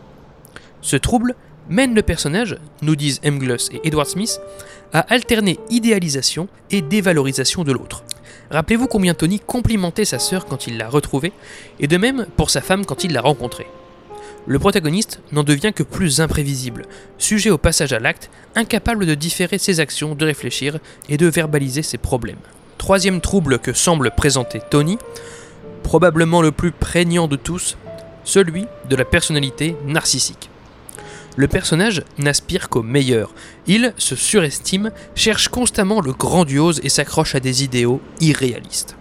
Ce 0.81 0.95
trouble 0.95 1.35
mène 1.69 1.93
le 1.93 2.01
personnage, 2.01 2.57
nous 2.81 2.95
disent 2.95 3.19
M. 3.21 3.37
Gloss 3.37 3.69
et 3.71 3.81
Edward 3.87 4.07
Smith, 4.07 4.41
à 4.93 5.01
alterner 5.01 5.59
idéalisation 5.69 6.47
et 6.71 6.81
dévalorisation 6.81 7.63
de 7.63 7.71
l'autre. 7.71 8.03
Rappelez-vous 8.51 8.87
combien 8.87 9.13
Tony 9.13 9.39
complimentait 9.39 10.05
sa 10.05 10.19
sœur 10.19 10.45
quand 10.45 10.67
il 10.67 10.77
l'a 10.77 10.89
retrouvée, 10.89 11.33
et 11.79 11.87
de 11.87 11.97
même 11.97 12.27
pour 12.35 12.49
sa 12.49 12.61
femme 12.61 12.85
quand 12.85 13.03
il 13.03 13.13
l'a 13.13 13.21
rencontrée 13.21 13.67
le 14.47 14.59
protagoniste 14.59 15.19
n'en 15.33 15.43
devient 15.43 15.73
que 15.75 15.83
plus 15.83 16.21
imprévisible, 16.21 16.85
sujet 17.17 17.49
au 17.49 17.57
passage 17.57 17.91
à 17.91 17.99
l'acte, 17.99 18.29
incapable 18.55 19.05
de 19.05 19.13
différer 19.13 19.57
ses 19.57 19.81
actions, 19.81 20.15
de 20.15 20.25
réfléchir 20.25 20.79
et 21.09 21.17
de 21.17 21.27
verbaliser 21.27 21.83
ses 21.83 21.97
problèmes. 21.97 22.39
Troisième 22.77 23.19
trouble 23.19 23.59
que 23.59 23.73
semble 23.73 24.09
présenter 24.11 24.61
Tony, 24.71 24.97
probablement 25.83 26.41
le 26.41 26.53
plus 26.53 26.71
prégnant 26.71 27.27
de 27.27 27.35
tous, 27.35 27.77
celui 28.23 28.65
de 28.89 28.95
la 28.95 29.03
personnalité 29.03 29.75
narcissique. 29.85 30.49
Le 31.37 31.47
personnage 31.47 32.03
n'aspire 32.17 32.67
qu'au 32.67 32.81
meilleur. 32.81 33.31
Il 33.67 33.93
se 33.97 34.15
surestime, 34.15 34.91
cherche 35.13 35.49
constamment 35.49 36.01
le 36.01 36.11
grandiose 36.11 36.81
et 36.83 36.89
s'accroche 36.89 37.35
à 37.35 37.39
des 37.39 37.63
idéaux 37.63 38.01
irréalistes. 38.19 38.97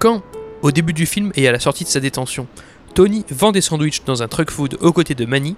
Quand, 0.00 0.24
au 0.62 0.72
début 0.72 0.92
du 0.92 1.06
film 1.06 1.30
et 1.36 1.46
à 1.46 1.52
la 1.52 1.60
sortie 1.60 1.84
de 1.84 1.88
sa 1.88 2.00
détention, 2.00 2.48
Tony 2.94 3.24
vend 3.30 3.52
des 3.52 3.60
sandwichs 3.60 4.02
dans 4.04 4.24
un 4.24 4.28
truck 4.28 4.50
food 4.50 4.76
aux 4.80 4.92
côtés 4.92 5.14
de 5.14 5.24
Manny, 5.24 5.54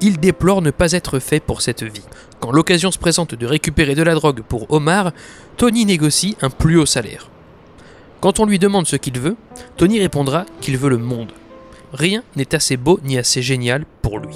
il 0.00 0.18
déplore 0.18 0.60
ne 0.60 0.72
pas 0.72 0.90
être 0.90 1.20
fait 1.20 1.38
pour 1.38 1.62
cette 1.62 1.84
vie. 1.84 2.02
Quand 2.40 2.50
l'occasion 2.50 2.90
se 2.90 2.98
présente 2.98 3.36
de 3.36 3.46
récupérer 3.46 3.94
de 3.94 4.02
la 4.02 4.14
drogue 4.14 4.42
pour 4.42 4.68
Omar, 4.72 5.12
Tony 5.56 5.86
négocie 5.86 6.36
un 6.42 6.50
plus 6.50 6.78
haut 6.78 6.86
salaire. 6.86 7.30
Quand 8.20 8.40
on 8.40 8.44
lui 8.44 8.58
demande 8.58 8.88
ce 8.88 8.96
qu'il 8.96 9.20
veut, 9.20 9.36
Tony 9.76 10.00
répondra 10.00 10.46
qu'il 10.60 10.78
veut 10.78 10.90
le 10.90 10.98
monde. 10.98 11.30
Rien 11.92 12.24
n'est 12.34 12.56
assez 12.56 12.76
beau 12.76 12.98
ni 13.04 13.16
assez 13.16 13.40
génial 13.40 13.84
pour 14.02 14.18
lui. 14.18 14.34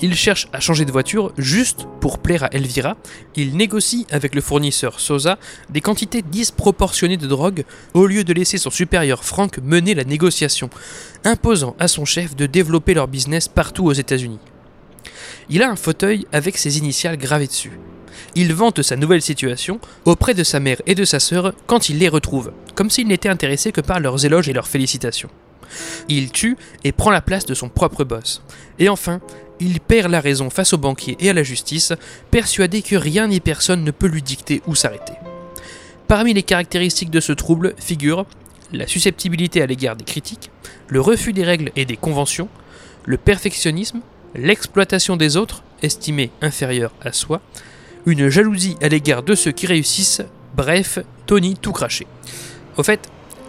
Il 0.00 0.14
cherche 0.16 0.48
à 0.52 0.58
changer 0.58 0.84
de 0.84 0.92
voiture 0.92 1.32
juste 1.38 1.86
pour 2.00 2.18
plaire 2.18 2.42
à 2.44 2.48
Elvira. 2.52 2.96
Il 3.36 3.56
négocie 3.56 4.06
avec 4.10 4.34
le 4.34 4.40
fournisseur 4.40 4.98
Sosa 4.98 5.38
des 5.70 5.80
quantités 5.80 6.22
disproportionnées 6.22 7.16
de 7.16 7.28
drogue 7.28 7.64
au 7.94 8.06
lieu 8.06 8.24
de 8.24 8.32
laisser 8.32 8.58
son 8.58 8.70
supérieur 8.70 9.24
Frank 9.24 9.58
mener 9.58 9.94
la 9.94 10.04
négociation, 10.04 10.68
imposant 11.24 11.76
à 11.78 11.86
son 11.86 12.04
chef 12.04 12.34
de 12.34 12.46
développer 12.46 12.94
leur 12.94 13.06
business 13.06 13.46
partout 13.46 13.86
aux 13.86 13.92
États-Unis. 13.92 14.40
Il 15.48 15.62
a 15.62 15.70
un 15.70 15.76
fauteuil 15.76 16.26
avec 16.32 16.58
ses 16.58 16.78
initiales 16.78 17.16
gravées 17.16 17.46
dessus. 17.46 17.78
Il 18.34 18.52
vante 18.52 18.82
sa 18.82 18.96
nouvelle 18.96 19.22
situation 19.22 19.78
auprès 20.04 20.34
de 20.34 20.42
sa 20.42 20.58
mère 20.58 20.82
et 20.86 20.94
de 20.94 21.04
sa 21.04 21.20
sœur 21.20 21.52
quand 21.66 21.88
il 21.88 21.98
les 21.98 22.08
retrouve, 22.08 22.52
comme 22.74 22.90
s'il 22.90 23.06
n'était 23.06 23.28
intéressé 23.28 23.70
que 23.70 23.80
par 23.80 24.00
leurs 24.00 24.24
éloges 24.24 24.48
et 24.48 24.52
leurs 24.52 24.66
félicitations. 24.66 25.30
Il 26.08 26.30
tue 26.30 26.56
et 26.84 26.92
prend 26.92 27.10
la 27.10 27.20
place 27.20 27.46
de 27.46 27.54
son 27.54 27.68
propre 27.68 28.04
boss. 28.04 28.42
Et 28.78 28.88
enfin, 28.88 29.20
il 29.60 29.80
perd 29.80 30.10
la 30.10 30.20
raison 30.20 30.50
face 30.50 30.72
aux 30.72 30.78
banquiers 30.78 31.16
et 31.20 31.30
à 31.30 31.32
la 31.32 31.42
justice, 31.42 31.92
persuadé 32.30 32.82
que 32.82 32.96
rien 32.96 33.28
ni 33.28 33.40
personne 33.40 33.84
ne 33.84 33.90
peut 33.90 34.06
lui 34.06 34.22
dicter 34.22 34.62
où 34.66 34.74
s'arrêter. 34.74 35.14
Parmi 36.08 36.34
les 36.34 36.42
caractéristiques 36.42 37.10
de 37.10 37.20
ce 37.20 37.32
trouble 37.32 37.74
figurent 37.78 38.26
la 38.72 38.86
susceptibilité 38.86 39.62
à 39.62 39.66
l'égard 39.66 39.96
des 39.96 40.04
critiques, 40.04 40.50
le 40.88 41.00
refus 41.00 41.32
des 41.32 41.44
règles 41.44 41.70
et 41.76 41.84
des 41.84 41.96
conventions, 41.96 42.48
le 43.04 43.16
perfectionnisme, 43.16 44.00
l'exploitation 44.34 45.16
des 45.16 45.36
autres, 45.36 45.62
estimés 45.82 46.30
inférieurs 46.42 46.92
à 47.02 47.12
soi, 47.12 47.40
une 48.06 48.28
jalousie 48.28 48.76
à 48.82 48.88
l'égard 48.88 49.22
de 49.22 49.34
ceux 49.34 49.52
qui 49.52 49.66
réussissent, 49.66 50.22
bref, 50.56 50.98
Tony 51.26 51.54
tout 51.54 51.72
craché. 51.72 52.06
Au 52.76 52.82
fait, 52.82 53.08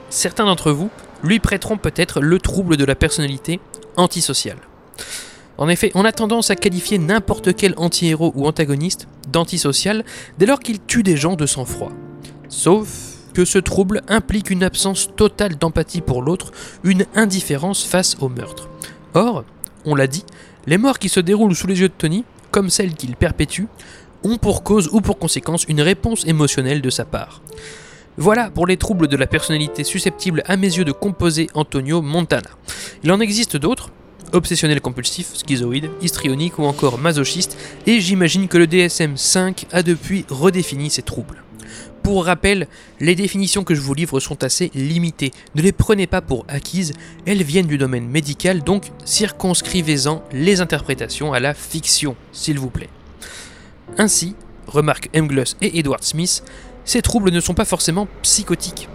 certains 0.10 0.46
d'entre 0.46 0.72
vous 0.72 0.89
lui 1.24 1.39
prêteront 1.39 1.78
peut-être 1.78 2.22
le 2.22 2.39
trouble 2.39 2.78
de 2.78 2.86
la 2.86 2.96
personnalité 2.96 3.60
antisociale. 3.98 4.60
En 5.58 5.70
effet, 5.70 5.91
on 5.96 6.06
a 6.06 6.12
tendance 6.12 6.52
à 6.52 6.56
qualifier 6.56 6.98
n'importe 6.98 7.56
quel 7.56 7.74
anti-héros 7.78 8.34
ou 8.36 8.48
antagoniste 8.48 9.08
d'antisocial 9.32 10.04
dès 10.38 10.46
lors 10.46 10.60
qu'il 10.60 10.80
tue 10.82 11.04
des 11.04 11.18
gens 11.18 11.36
de 11.36 11.46
sang-froid. 11.46 11.91
Sauf 12.50 12.89
que 13.34 13.46
ce 13.46 13.58
trouble 13.58 14.02
implique 14.08 14.50
une 14.50 14.63
absence 14.63 15.10
totale 15.15 15.58
d'empathie 15.58 16.02
pour 16.02 16.22
l'autre, 16.22 16.52
une 16.84 17.06
indifférence 17.15 17.84
face 17.84 18.15
au 18.22 18.30
meurtre. 18.30 18.70
Or, 19.13 19.44
on 19.86 19.96
l'a 19.96 20.08
dit, 20.08 20.24
les 20.68 20.78
morts 20.78 21.00
qui 21.00 21.10
se 21.10 21.20
déroulent 21.20 21.56
sous 21.56 21.68
les 21.68 21.80
yeux 21.80 21.89
de 21.89 21.94
Tony, 21.98 22.24
comme 22.52 22.70
celles 22.70 22.94
qu'il 22.94 23.15
perpétue, 23.15 23.65
ont 24.24 24.38
pour 24.38 24.63
cause 24.63 24.89
ou 24.91 25.02
pour 25.02 25.20
conséquence 25.20 25.65
une 25.65 25.82
réponse 25.82 26.26
émotionnelle 26.26 26.82
de 26.82 26.89
sa 26.89 27.06
part. 27.06 27.41
Voilà 28.18 28.50
pour 28.50 28.65
les 28.65 28.78
troubles 28.78 29.08
de 29.08 29.18
la 29.18 29.28
personnalité 29.28 29.84
susceptibles 29.84 30.41
à 30.46 30.56
mes 30.56 30.78
yeux 30.78 30.86
de 30.86 30.94
composer 30.94 31.48
Antonio 31.54 32.02
Montana. 32.02 32.50
Il 33.04 33.12
en 33.12 33.20
existe 33.20 33.58
d'autres, 33.58 33.91
obsessionnel 34.36 34.82
compulsif, 34.82 35.34
schizoïde, 35.34 35.89
histrionique 36.02 36.60
ou 36.60 36.65
encore 36.65 36.98
masochiste, 36.98 37.58
et 37.88 38.00
j'imagine 38.00 38.48
que 38.48 38.58
le 38.58 38.67
DSM-5 38.67 39.65
a 39.71 39.84
depuis 39.84 40.26
redéfini 40.30 40.89
ces 40.89 41.02
troubles. 41.02 41.43
Pour 42.04 42.26
rappel, 42.26 42.67
les 43.00 43.15
définitions 43.15 43.63
que 43.63 43.74
je 43.74 43.82
vous 43.82 43.95
livre 43.95 44.19
sont 44.19 44.43
assez 44.43 44.69
limitées. 44.76 45.32
Ne 45.56 45.63
les 45.63 45.71
prenez 45.71 46.06
pas 46.06 46.21
pour 46.21 46.45
acquises, 46.48 46.93
elles 47.26 47.41
viennent 47.41 47.65
du 47.65 47.80
domaine 47.80 48.08
médical, 48.08 48.63
donc 48.63 48.91
circonscrivez-en 49.06 50.24
les 50.32 50.62
interprétations 50.62 51.34
à 51.34 51.39
la 51.39 51.56
fiction, 51.56 52.15
s'il 52.32 52.60
vous 52.60 52.69
plaît. 52.69 52.89
Ainsi, 53.98 54.36
remarquent 54.67 55.10
Engluss 55.15 55.58
et 55.62 55.80
Edward 55.80 56.04
Smith, 56.04 56.43
ces 56.84 57.02
troubles 57.02 57.32
ne 57.32 57.39
sont 57.39 57.56
pas 57.56 57.65
forcément 57.65 58.08
psychotiques. 58.21 58.88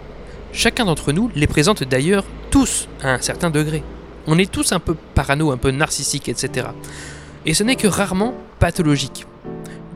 Chacun 0.53 0.85
d'entre 0.85 1.11
nous 1.11 1.29
les 1.35 1.47
présente 1.47 1.83
d'ailleurs 1.83 2.23
tous 2.49 2.87
à 3.03 3.13
un 3.13 3.21
certain 3.21 3.49
degré. 3.49 3.83
On 4.27 4.37
est 4.37 4.51
tous 4.51 4.71
un 4.71 4.79
peu 4.79 4.95
parano, 5.15 5.51
un 5.51 5.57
peu 5.57 5.71
narcissique, 5.71 6.29
etc. 6.29 6.67
Et 7.45 7.53
ce 7.53 7.63
n'est 7.63 7.75
que 7.75 7.87
rarement 7.87 8.33
pathologique. 8.59 9.25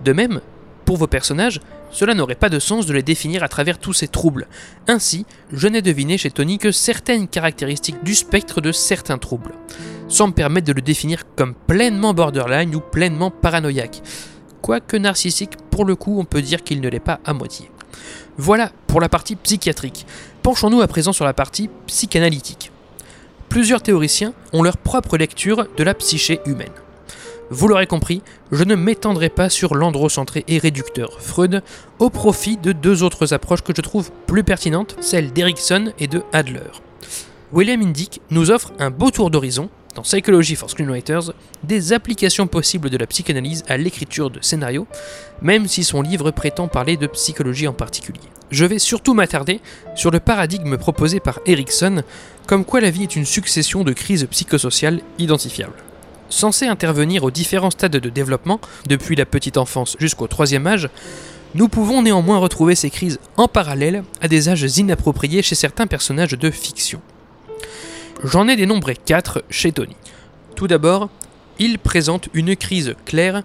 De 0.04 0.14
même, 0.14 0.42
pour 0.86 0.98
vos 0.98 1.08
personnages, 1.08 1.62
cela 1.92 2.14
n'aurait 2.14 2.36
pas 2.36 2.50
de 2.50 2.60
sens 2.60 2.86
de 2.86 2.94
les 2.94 3.04
définir 3.04 3.44
à 3.44 3.48
travers 3.48 3.80
tous 3.80 3.94
ces 3.94 4.08
troubles. 4.08 4.48
Ainsi, 4.88 5.26
je 5.52 5.68
n'ai 5.68 5.82
deviné 5.82 6.18
chez 6.18 6.30
Tony 6.30 6.58
que 6.58 6.72
certaines 6.72 7.28
caractéristiques 7.28 8.04
du 8.04 8.16
spectre 8.16 8.62
de 8.62 8.72
certains 8.72 9.18
troubles, 9.18 9.54
sans 10.08 10.28
me 10.28 10.34
permettre 10.34 10.68
de 10.68 10.74
le 10.74 10.82
définir 10.82 11.24
comme 11.36 11.54
pleinement 11.54 12.14
borderline 12.14 12.76
ou 12.76 12.82
pleinement 12.82 13.32
paranoïaque. 13.32 14.02
Quoique 14.62 14.98
narcissique, 14.98 15.58
pour 15.70 15.86
le 15.86 15.96
coup, 15.96 16.20
on 16.20 16.26
peut 16.26 16.42
dire 16.42 16.64
qu'il 16.64 16.82
ne 16.82 16.90
l'est 16.90 17.00
pas 17.00 17.20
à 17.24 17.34
moitié. 17.34 17.72
Voilà 18.38 18.72
pour 18.88 19.00
la 19.00 19.10
partie 19.10 19.36
psychiatrique. 19.36 20.06
Penchons-nous 20.44 20.82
à 20.82 20.88
présent 20.88 21.14
sur 21.14 21.26
la 21.26 21.34
partie 21.34 21.70
psychanalytique. 21.88 22.72
Plusieurs 23.50 23.82
théoriciens 23.82 24.34
ont 24.54 24.64
leur 24.64 24.78
propre 24.78 25.18
lecture 25.18 25.68
de 25.78 25.84
la 25.84 25.94
psyché 25.94 26.40
humaine. 26.46 26.72
Vous 27.52 27.68
l'aurez 27.68 27.86
compris, 27.86 28.22
je 28.52 28.64
ne 28.64 28.76
m'étendrai 28.76 29.30
pas 29.30 29.50
sur 29.50 29.76
l'androcentré 29.76 30.44
et 30.48 30.58
réducteur 30.58 31.22
Freud 31.22 31.62
au 32.00 32.10
profit 32.10 32.58
de 32.58 32.72
deux 32.72 33.04
autres 33.04 33.34
approches 33.34 33.62
que 33.62 33.74
je 33.76 33.82
trouve 33.82 34.12
plus 34.26 34.44
pertinentes, 34.44 34.96
celles 35.00 35.32
d'Erickson 35.32 35.94
et 36.00 36.08
de 36.08 36.24
Adler. 36.34 36.72
William 37.54 37.82
Indick 37.82 38.20
nous 38.32 38.50
offre 38.50 38.74
un 38.80 38.90
beau 38.90 39.12
tour 39.12 39.30
d'horizon, 39.30 39.70
dans 39.96 40.02
Psychology 40.02 40.56
for 40.56 40.70
Screenwriters, 40.70 41.32
des 41.64 41.94
applications 41.94 42.48
possibles 42.48 42.90
de 42.90 42.98
la 42.98 43.08
psychanalyse 43.08 43.64
à 43.68 43.78
l'écriture 43.78 44.30
de 44.30 44.40
scénarios, 44.42 44.88
même 45.42 45.68
si 45.68 45.84
son 45.84 46.02
livre 46.02 46.32
prétend 46.32 46.68
parler 46.68 46.98
de 46.98 47.08
psychologie 47.08 47.68
en 47.68 47.74
particulier. 47.74 48.20
Je 48.52 48.66
vais 48.66 48.78
surtout 48.78 49.14
m'attarder 49.14 49.62
sur 49.96 50.12
le 50.12 50.20
paradigme 50.20 50.78
proposé 50.78 51.20
par 51.20 51.40
Erickson, 51.46 52.04
comme 52.46 52.66
quoi 52.66 52.82
la 52.82 52.92
vie 52.92 53.04
est 53.04 53.16
une 53.16 53.26
succession 53.26 53.84
de 53.84 53.94
crises 53.94 54.28
psychosociales 54.30 55.02
identifiables. 55.18 55.82
Censé 56.30 56.68
intervenir 56.68 57.24
aux 57.24 57.32
différents 57.32 57.72
stades 57.72 57.98
de 57.98 58.10
développement, 58.10 58.60
depuis 58.88 59.16
la 59.16 59.26
petite 59.26 59.58
enfance 59.58 59.96
jusqu'au 60.00 60.28
troisième 60.28 60.68
âge, 60.68 60.90
nous 61.56 61.70
pouvons 61.70 62.02
néanmoins 62.02 62.38
retrouver 62.38 62.76
ces 62.76 62.90
crises 62.90 63.20
en 63.38 63.48
parallèle 63.48 64.04
à 64.20 64.28
des 64.28 64.50
âges 64.50 64.78
inappropriés 64.78 65.42
chez 65.42 65.56
certains 65.56 65.88
personnages 65.88 66.32
de 66.32 66.52
fiction. 66.52 67.02
J'en 68.24 68.48
ai 68.48 68.56
dénombré 68.56 68.96
4 68.96 69.44
chez 69.50 69.72
Tony. 69.72 69.96
Tout 70.56 70.68
d'abord, 70.68 71.10
il 71.60 71.80
présente 71.80 72.30
une 72.34 72.56
crise 72.56 72.96
claire 73.06 73.44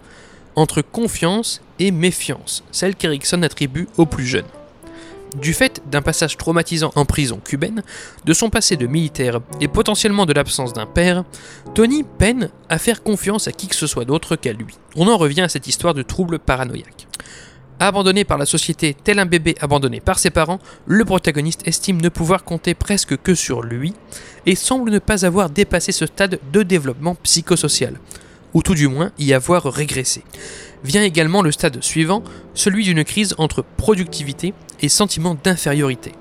entre 0.55 0.83
confiance 0.83 1.61
et 1.79 1.91
méfiance, 1.91 2.63
celle 2.71 2.95
qu'Erickson 2.95 3.43
attribue 3.43 3.89
aux 3.97 4.07
plus 4.07 4.27
jeunes. 4.27 4.47
Du 5.37 5.55
fait 5.55 5.81
d'un 5.87 6.03
passage 6.03 6.37
traumatisant 6.37 6.93
en 6.97 7.05
prison 7.05 7.41
cubaine, 7.45 7.83
de 8.25 8.33
son 8.33 8.51
passé 8.51 8.77
de 8.77 8.87
militaire 8.87 9.41
et 9.61 9.69
potentiellement 9.69 10.27
de 10.27 10.33
l'absence 10.33 10.73
d'un 10.73 10.87
père, 10.87 11.25
Tony 11.75 12.03
peine 12.03 12.51
à 12.69 12.79
faire 12.79 13.03
confiance 13.03 13.47
à 13.47 13.53
qui 13.53 13.69
que 13.69 13.77
ce 13.77 13.87
soit 13.87 14.05
d'autre 14.05 14.35
qu'à 14.35 14.53
lui. 14.53 14.77
On 14.97 15.07
en 15.07 15.17
revient 15.17 15.43
à 15.43 15.49
cette 15.49 15.69
histoire 15.69 15.95
de 15.95 16.03
trouble 16.03 16.41
paranoïaque. 16.41 17.07
Abandonné 17.83 18.25
par 18.25 18.37
la 18.37 18.45
société 18.45 18.95
tel 18.95 19.19
un 19.19 19.25
bébé 19.25 19.55
abandonné 19.59 20.01
par 20.01 20.19
ses 20.19 20.29
parents, 20.29 20.59
le 20.85 21.03
protagoniste 21.07 21.67
estime 21.67 21.99
ne 22.03 22.11
pouvoir 22.11 22.45
compter 22.45 22.75
presque 22.75 23.17
que 23.17 23.35
sur 23.35 23.63
lui 23.63 23.95
et 24.45 24.55
semble 24.55 24.91
ne 24.91 24.99
pas 24.99 25.25
avoir 25.25 25.49
dépassé 25.49 25.91
ce 25.91 26.05
stade 26.05 26.39
de 26.53 26.63
développement 26.63 27.15
psychosocial, 27.15 27.99
ou 28.53 28.63
tout 28.63 28.75
du 28.75 28.87
moins 28.87 29.13
y 29.19 29.33
avoir 29.33 29.65
régressé. 29.65 30.25
Vient 30.85 31.03
également 31.03 31.41
le 31.41 31.53
stade 31.53 31.83
suivant, 31.83 32.23
celui 32.53 32.85
d'une 32.85 33.03
crise 33.03 33.35
entre 33.39 33.65
productivité 33.79 34.53
et 34.83 34.91
sentiment 34.91 35.35
d'infériorité. 35.43 36.13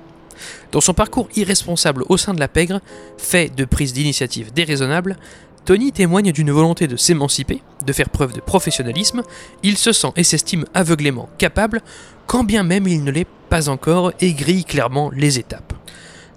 Dans 0.72 0.80
son 0.80 0.94
parcours 0.94 1.28
irresponsable 1.36 2.04
au 2.08 2.16
sein 2.16 2.32
de 2.32 2.40
la 2.40 2.48
pègre, 2.48 2.80
fait 3.18 3.54
de 3.54 3.66
prise 3.66 3.92
d'initiative 3.92 4.50
déraisonnable, 4.54 5.18
Tony 5.64 5.92
témoigne 5.92 6.32
d'une 6.32 6.50
volonté 6.50 6.86
de 6.86 6.96
s'émanciper, 6.96 7.62
de 7.84 7.92
faire 7.92 8.08
preuve 8.08 8.32
de 8.32 8.40
professionnalisme, 8.40 9.22
il 9.62 9.76
se 9.76 9.92
sent 9.92 10.12
et 10.16 10.24
s'estime 10.24 10.64
aveuglément 10.74 11.28
capable, 11.38 11.82
quand 12.26 12.44
bien 12.44 12.62
même 12.62 12.88
il 12.88 13.04
ne 13.04 13.10
l'est 13.10 13.26
pas 13.48 13.68
encore 13.68 14.12
et 14.20 14.32
grille 14.32 14.64
clairement 14.64 15.10
les 15.14 15.38
étapes. 15.38 15.72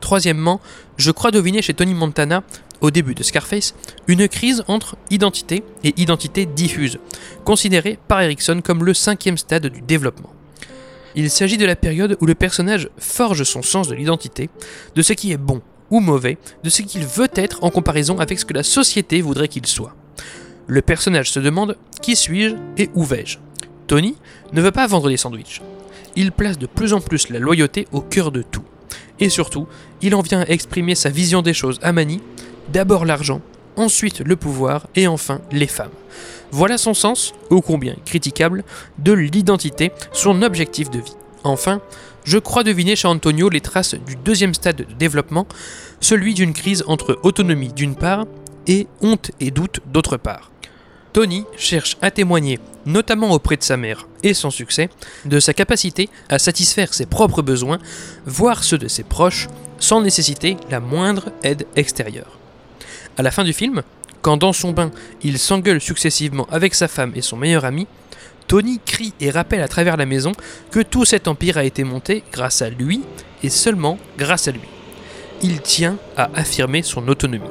Troisièmement, 0.02 0.60
je 0.98 1.12
crois 1.12 1.32
deviner 1.32 1.62
chez 1.62 1.74
Tony 1.74 1.94
Montana, 1.94 2.44
au 2.82 2.92
début 2.92 3.16
de 3.16 3.24
Scarface, 3.24 3.74
une 4.08 4.28
crise 4.28 4.64
entre 4.68 4.98
identité 5.10 5.64
et 5.86 5.94
identité 5.96 6.46
diffuse, 6.46 7.00
considérée 7.46 7.98
par 8.10 8.22
Erickson 8.22 8.62
comme 8.62 8.84
le 8.84 8.94
cinquième 8.94 9.38
stade 9.38 9.68
du 9.68 9.82
développement. 9.82 10.34
Il 11.16 11.30
s'agit 11.30 11.58
de 11.58 11.66
la 11.66 11.76
période 11.78 12.18
où 12.20 12.26
le 12.26 12.36
personnage 12.36 12.90
forge 12.98 13.44
son 13.44 13.62
sens 13.62 13.88
de 13.88 13.96
l'identité, 13.96 14.50
de 14.96 15.02
ce 15.02 15.14
qui 15.14 15.32
est 15.32 15.38
bon 15.38 15.62
ou 15.94 16.00
mauvais 16.00 16.40
de 16.64 16.70
ce 16.72 16.82
qu'il 16.82 17.06
veut 17.06 17.30
être 17.36 17.64
en 17.64 17.70
comparaison 17.70 18.18
avec 18.18 18.40
ce 18.40 18.46
que 18.46 18.54
la 18.54 18.64
société 18.64 19.22
voudrait 19.22 19.48
qu'il 19.48 19.68
soit. 19.68 19.96
Le 20.66 20.82
personnage 20.82 21.32
se 21.32 21.40
demande 21.40 21.78
qui 22.02 22.16
suis-je 22.16 22.56
et 22.78 22.90
où 22.96 23.04
vais-je? 23.04 23.38
Tony 23.86 24.16
ne 24.54 24.62
veut 24.62 24.72
pas 24.72 24.88
vendre 24.88 25.08
des 25.08 25.18
sandwichs. 25.18 25.62
Il 26.16 26.32
place 26.32 26.58
de 26.58 26.66
plus 26.66 26.94
en 26.94 27.00
plus 27.00 27.30
la 27.30 27.38
loyauté 27.38 27.88
au 27.92 28.02
cœur 28.02 28.32
de 28.32 28.42
tout. 28.42 28.64
Et 29.20 29.30
surtout, 29.30 29.68
il 30.02 30.16
en 30.16 30.22
vient 30.22 30.42
à 30.42 30.48
exprimer 30.48 30.96
sa 30.96 31.10
vision 31.10 31.44
des 31.44 31.54
choses 31.54 31.80
à 31.84 31.92
Mani, 31.92 32.22
d'abord 32.72 33.06
l'argent, 33.06 33.42
ensuite 33.76 34.22
le 34.22 34.36
pouvoir 34.36 34.88
et 34.96 35.06
enfin 35.06 35.42
les 35.52 35.68
femmes. 35.68 35.92
Voilà 36.50 36.80
son 36.80 36.96
sens, 36.96 37.34
ô 37.52 37.62
combien 37.62 37.96
critiquable, 38.04 38.64
de 38.98 39.14
l'identité, 39.14 39.92
son 40.12 40.42
objectif 40.42 40.90
de 40.90 41.00
vie. 41.00 41.16
Enfin, 41.44 41.82
je 42.24 42.38
crois 42.38 42.64
deviner 42.64 42.96
chez 42.96 43.08
Antonio 43.08 43.50
les 43.50 43.62
traces 43.62 43.96
du 43.96 44.16
deuxième 44.16 44.54
stade 44.54 44.78
de 44.78 44.94
développement, 44.98 45.48
celui 46.00 46.34
d'une 46.34 46.54
crise 46.54 46.84
entre 46.88 47.20
autonomie 47.24 47.74
d'une 47.74 47.96
part 47.96 48.26
et 48.68 48.88
honte 49.02 49.32
et 49.40 49.52
doute 49.52 49.82
d'autre 49.86 50.18
part. 50.18 50.52
Tony 51.12 51.46
cherche 51.58 51.98
à 52.02 52.10
témoigner, 52.10 52.60
notamment 52.88 53.32
auprès 53.32 53.56
de 53.56 53.64
sa 53.64 53.78
mère, 53.78 54.08
et 54.24 54.34
sans 54.34 54.50
succès, 54.50 54.90
de 55.26 55.40
sa 55.40 55.54
capacité 55.54 56.10
à 56.28 56.40
satisfaire 56.40 56.94
ses 56.94 57.06
propres 57.06 57.44
besoins, 57.44 57.78
voire 58.26 58.64
ceux 58.64 58.80
de 58.80 58.88
ses 58.88 59.04
proches, 59.04 59.48
sans 59.78 60.02
nécessiter 60.02 60.58
la 60.72 60.80
moindre 60.80 61.32
aide 61.44 61.68
extérieure. 61.76 62.40
À 63.16 63.22
la 63.22 63.30
fin 63.30 63.44
du 63.44 63.54
film, 63.54 63.84
quand 64.24 64.38
dans 64.38 64.54
son 64.54 64.72
bain, 64.72 64.90
il 65.22 65.38
s'engueule 65.38 65.82
successivement 65.82 66.48
avec 66.50 66.74
sa 66.74 66.88
femme 66.88 67.12
et 67.16 67.22
son 67.22 67.38
meilleur 67.38 67.66
ami, 67.66 67.86
Tony 68.54 68.80
crie 68.86 69.16
et 69.20 69.32
rappelle 69.32 69.64
à 69.64 69.68
travers 69.68 69.98
la 69.98 70.06
maison 70.06 70.32
que 70.70 70.80
tout 70.80 71.06
cet 71.06 71.28
empire 71.28 71.58
a 71.58 71.64
été 71.64 71.84
monté 71.84 72.22
grâce 72.32 72.62
à 72.62 72.70
lui 72.70 73.02
et 73.42 73.50
seulement 73.50 73.98
grâce 74.16 74.48
à 74.48 74.52
lui. 74.52 74.62
Il 75.42 75.60
tient 75.62 75.98
à 76.16 76.30
affirmer 76.36 76.84
son 76.84 77.08
autonomie. 77.08 77.50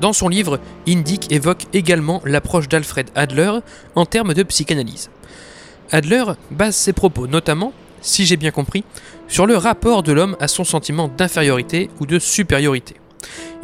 Dans 0.00 0.12
son 0.12 0.28
livre, 0.28 0.60
Indick 0.86 1.32
évoque 1.32 1.64
également 1.72 2.22
l'approche 2.24 2.68
d'Alfred 2.68 3.10
Adler 3.16 3.50
en 3.96 4.06
termes 4.06 4.32
de 4.32 4.44
psychanalyse. 4.44 5.10
Adler 5.90 6.22
base 6.52 6.76
ses 6.76 6.92
propos 6.92 7.26
notamment, 7.26 7.72
si 8.00 8.24
j'ai 8.24 8.36
bien 8.36 8.52
compris, 8.52 8.84
sur 9.26 9.44
le 9.44 9.56
rapport 9.56 10.04
de 10.04 10.12
l'homme 10.12 10.36
à 10.38 10.46
son 10.46 10.62
sentiment 10.62 11.08
d'infériorité 11.08 11.90
ou 11.98 12.06
de 12.06 12.20
supériorité. 12.20 12.94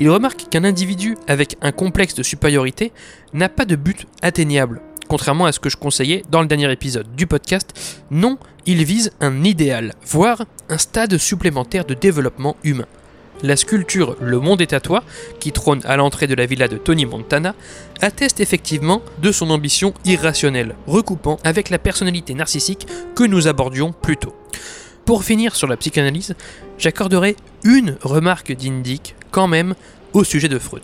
Il 0.00 0.10
remarque 0.10 0.48
qu'un 0.50 0.64
individu 0.64 1.16
avec 1.28 1.56
un 1.62 1.70
complexe 1.70 2.16
de 2.16 2.24
supériorité 2.24 2.90
n'a 3.32 3.48
pas 3.48 3.64
de 3.64 3.76
but 3.76 4.08
atteignable. 4.22 4.80
Contrairement 5.14 5.46
à 5.46 5.53
ce 5.53 5.61
que 5.61 5.70
je 5.70 5.77
conseillais 5.77 6.24
dans 6.29 6.40
le 6.40 6.48
dernier 6.48 6.72
épisode 6.72 7.14
du 7.14 7.29
podcast, 7.29 8.03
non, 8.11 8.37
il 8.66 8.85
vise 8.85 9.12
un 9.20 9.44
idéal, 9.44 9.94
voire 10.05 10.44
un 10.68 10.77
stade 10.77 11.18
supplémentaire 11.18 11.85
de 11.85 11.94
développement 11.94 12.57
humain. 12.64 12.88
La 13.40 13.57
sculpture 13.57 14.16
Le 14.20 14.40
Monde 14.40 14.61
est 14.61 14.72
à 14.72 14.81
toi, 14.81 15.05
qui 15.38 15.53
trône 15.53 15.83
à 15.85 15.96
l'entrée 15.96 16.27
de 16.27 16.35
la 16.35 16.46
villa 16.46 16.66
de 16.66 16.79
Tony 16.79 17.07
Montana, 17.07 17.55
atteste 18.00 18.40
effectivement 18.40 19.03
de 19.22 19.31
son 19.31 19.50
ambition 19.50 19.94
irrationnelle, 20.05 20.74
recoupant 20.88 21.38
avec 21.44 21.70
la 21.70 21.79
personnalité 21.79 22.35
narcissique 22.35 22.88
que 23.14 23.22
nous 23.22 23.46
abordions 23.46 23.92
plus 23.92 24.16
tôt. 24.16 24.35
Pour 25.05 25.22
finir 25.22 25.55
sur 25.55 25.68
la 25.68 25.77
psychanalyse, 25.77 26.35
j'accorderai 26.77 27.37
une 27.62 27.98
remarque 28.03 28.50
d'Indic 28.50 29.14
quand 29.31 29.46
même 29.46 29.77
au 30.12 30.24
sujet 30.24 30.48
de 30.48 30.59
Freud. 30.59 30.83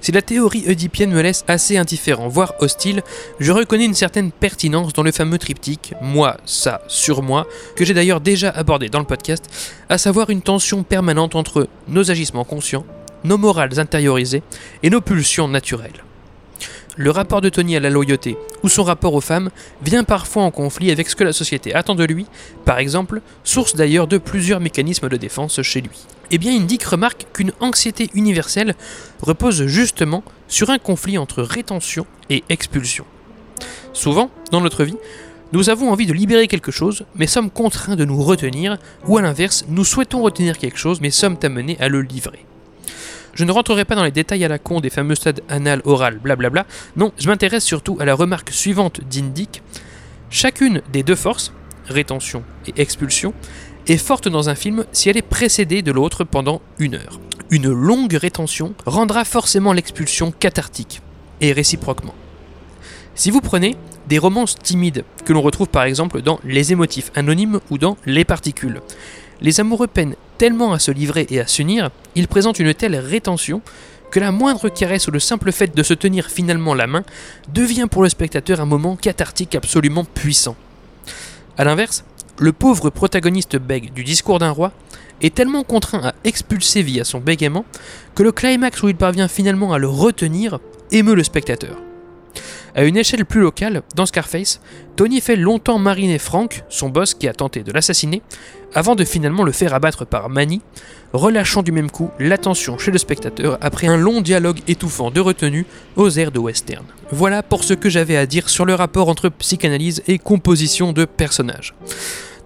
Si 0.00 0.12
la 0.12 0.22
théorie 0.22 0.64
oedipienne 0.66 1.12
me 1.12 1.20
laisse 1.20 1.44
assez 1.46 1.76
indifférent, 1.76 2.28
voire 2.28 2.54
hostile, 2.60 3.02
je 3.38 3.52
reconnais 3.52 3.84
une 3.84 3.94
certaine 3.94 4.32
pertinence 4.32 4.94
dans 4.94 5.02
le 5.02 5.12
fameux 5.12 5.36
triptyque 5.36 5.92
moi, 6.00 6.38
ça, 6.46 6.80
sur 6.88 7.22
moi, 7.22 7.46
que 7.76 7.84
j'ai 7.84 7.92
d'ailleurs 7.92 8.22
déjà 8.22 8.48
abordé 8.48 8.88
dans 8.88 8.98
le 8.98 9.04
podcast, 9.04 9.44
à 9.90 9.98
savoir 9.98 10.30
une 10.30 10.40
tension 10.40 10.82
permanente 10.84 11.34
entre 11.34 11.68
nos 11.88 12.10
agissements 12.10 12.44
conscients, 12.44 12.86
nos 13.24 13.36
morales 13.36 13.78
intériorisées 13.78 14.42
et 14.82 14.88
nos 14.88 15.02
pulsions 15.02 15.48
naturelles. 15.48 16.02
Le 16.96 17.10
rapport 17.10 17.40
de 17.40 17.48
Tony 17.48 17.76
à 17.76 17.80
la 17.80 17.90
loyauté 17.90 18.36
ou 18.62 18.68
son 18.68 18.84
rapport 18.84 19.14
aux 19.14 19.20
femmes 19.20 19.50
vient 19.82 20.04
parfois 20.04 20.42
en 20.42 20.50
conflit 20.50 20.90
avec 20.90 21.08
ce 21.08 21.16
que 21.16 21.24
la 21.24 21.32
société 21.32 21.74
attend 21.74 21.94
de 21.94 22.04
lui, 22.04 22.26
par 22.64 22.78
exemple, 22.78 23.20
source 23.44 23.76
d'ailleurs 23.76 24.06
de 24.06 24.18
plusieurs 24.18 24.60
mécanismes 24.60 25.08
de 25.08 25.16
défense 25.16 25.62
chez 25.62 25.82
lui. 25.82 26.06
Eh 26.30 26.38
bien, 26.38 26.52
Indique 26.52 26.84
remarque 26.84 27.26
qu'une 27.32 27.52
anxiété 27.60 28.08
universelle 28.14 28.74
repose 29.20 29.66
justement 29.66 30.22
sur 30.46 30.70
un 30.70 30.78
conflit 30.78 31.18
entre 31.18 31.42
rétention 31.42 32.06
et 32.28 32.44
expulsion. 32.48 33.04
Souvent, 33.92 34.30
dans 34.52 34.60
notre 34.60 34.84
vie, 34.84 34.96
nous 35.52 35.68
avons 35.70 35.90
envie 35.90 36.06
de 36.06 36.12
libérer 36.12 36.46
quelque 36.46 36.70
chose, 36.70 37.04
mais 37.16 37.26
sommes 37.26 37.50
contraints 37.50 37.96
de 37.96 38.04
nous 38.04 38.22
retenir, 38.22 38.78
ou 39.06 39.18
à 39.18 39.22
l'inverse, 39.22 39.64
nous 39.68 39.84
souhaitons 39.84 40.22
retenir 40.22 40.56
quelque 40.58 40.78
chose, 40.78 41.00
mais 41.00 41.10
sommes 41.10 41.36
amenés 41.42 41.76
à 41.80 41.88
le 41.88 42.02
livrer. 42.02 42.46
Je 43.34 43.44
ne 43.44 43.50
rentrerai 43.50 43.84
pas 43.84 43.96
dans 43.96 44.04
les 44.04 44.12
détails 44.12 44.44
à 44.44 44.48
la 44.48 44.58
con 44.58 44.80
des 44.80 44.90
fameux 44.90 45.16
stades 45.16 45.40
anal, 45.48 45.82
oral, 45.84 46.18
blablabla. 46.18 46.66
Non, 46.96 47.12
je 47.18 47.28
m'intéresse 47.28 47.64
surtout 47.64 47.96
à 47.98 48.04
la 48.04 48.14
remarque 48.14 48.50
suivante 48.50 49.00
d'Indic. 49.08 49.62
Chacune 50.30 50.82
des 50.92 51.02
deux 51.02 51.16
forces, 51.16 51.52
rétention 51.86 52.44
et 52.68 52.80
expulsion, 52.80 53.34
est 53.90 53.96
forte 53.96 54.28
dans 54.28 54.48
un 54.48 54.54
film 54.54 54.84
si 54.92 55.08
elle 55.08 55.16
est 55.16 55.22
précédée 55.22 55.82
de 55.82 55.90
l'autre 55.90 56.22
pendant 56.24 56.62
une 56.78 56.94
heure. 56.94 57.18
Une 57.50 57.70
longue 57.70 58.14
rétention 58.14 58.74
rendra 58.86 59.24
forcément 59.24 59.72
l'expulsion 59.72 60.30
cathartique, 60.30 61.02
et 61.40 61.52
réciproquement. 61.52 62.14
Si 63.16 63.30
vous 63.30 63.40
prenez 63.40 63.76
des 64.08 64.18
romances 64.18 64.54
timides 64.54 65.04
que 65.24 65.32
l'on 65.32 65.42
retrouve 65.42 65.68
par 65.68 65.82
exemple 65.84 66.22
dans 66.22 66.38
Les 66.44 66.72
émotifs 66.72 67.10
anonymes 67.16 67.60
ou 67.70 67.78
dans 67.78 67.96
Les 68.06 68.24
particules, 68.24 68.80
les 69.40 69.58
amoureux 69.58 69.88
peinent 69.88 70.16
tellement 70.38 70.72
à 70.72 70.78
se 70.78 70.90
livrer 70.90 71.26
et 71.30 71.40
à 71.40 71.46
s'unir, 71.46 71.90
ils 72.14 72.28
présentent 72.28 72.60
une 72.60 72.74
telle 72.74 72.96
rétention 72.96 73.60
que 74.12 74.20
la 74.20 74.32
moindre 74.32 74.68
caresse 74.68 75.08
ou 75.08 75.10
le 75.10 75.20
simple 75.20 75.50
fait 75.50 75.74
de 75.74 75.82
se 75.82 75.94
tenir 75.94 76.30
finalement 76.30 76.74
la 76.74 76.86
main 76.86 77.02
devient 77.52 77.86
pour 77.90 78.02
le 78.02 78.08
spectateur 78.08 78.60
un 78.60 78.66
moment 78.66 78.96
cathartique 78.96 79.54
absolument 79.54 80.04
puissant. 80.04 80.56
A 81.58 81.64
l'inverse, 81.64 82.04
le 82.40 82.52
pauvre 82.52 82.88
protagoniste 82.88 83.56
bègue 83.56 83.92
du 83.92 84.02
discours 84.02 84.38
d'un 84.38 84.50
roi 84.50 84.72
est 85.20 85.34
tellement 85.34 85.62
contraint 85.62 86.02
à 86.02 86.14
expulser 86.24 86.82
via 86.82 87.04
son 87.04 87.20
bégaiement 87.20 87.66
que 88.14 88.22
le 88.22 88.32
climax 88.32 88.82
où 88.82 88.88
il 88.88 88.96
parvient 88.96 89.28
finalement 89.28 89.74
à 89.74 89.78
le 89.78 89.88
retenir 89.88 90.58
émeut 90.90 91.14
le 91.14 91.22
spectateur. 91.22 91.76
À 92.74 92.84
une 92.84 92.96
échelle 92.96 93.26
plus 93.26 93.40
locale, 93.40 93.82
dans 93.94 94.06
Scarface, 94.06 94.60
Tony 94.96 95.20
fait 95.20 95.36
longtemps 95.36 95.78
mariner 95.78 96.18
Frank, 96.18 96.62
son 96.68 96.88
boss 96.88 97.14
qui 97.14 97.28
a 97.28 97.34
tenté 97.34 97.62
de 97.62 97.72
l'assassiner, 97.72 98.22
avant 98.74 98.94
de 98.94 99.04
finalement 99.04 99.42
le 99.42 99.52
faire 99.52 99.74
abattre 99.74 100.06
par 100.06 100.30
Manny, 100.30 100.62
relâchant 101.12 101.62
du 101.62 101.72
même 101.72 101.90
coup 101.90 102.10
l'attention 102.20 102.78
chez 102.78 102.92
le 102.92 102.98
spectateur 102.98 103.58
après 103.60 103.88
un 103.88 103.96
long 103.96 104.20
dialogue 104.20 104.60
étouffant 104.68 105.10
de 105.10 105.20
retenue 105.20 105.66
aux 105.96 106.10
airs 106.10 106.30
de 106.30 106.38
western. 106.38 106.86
Voilà 107.10 107.42
pour 107.42 107.64
ce 107.64 107.74
que 107.74 107.90
j'avais 107.90 108.16
à 108.16 108.24
dire 108.24 108.48
sur 108.48 108.64
le 108.64 108.74
rapport 108.74 109.08
entre 109.08 109.28
psychanalyse 109.28 110.02
et 110.06 110.18
composition 110.18 110.92
de 110.92 111.04
personnages. 111.04 111.74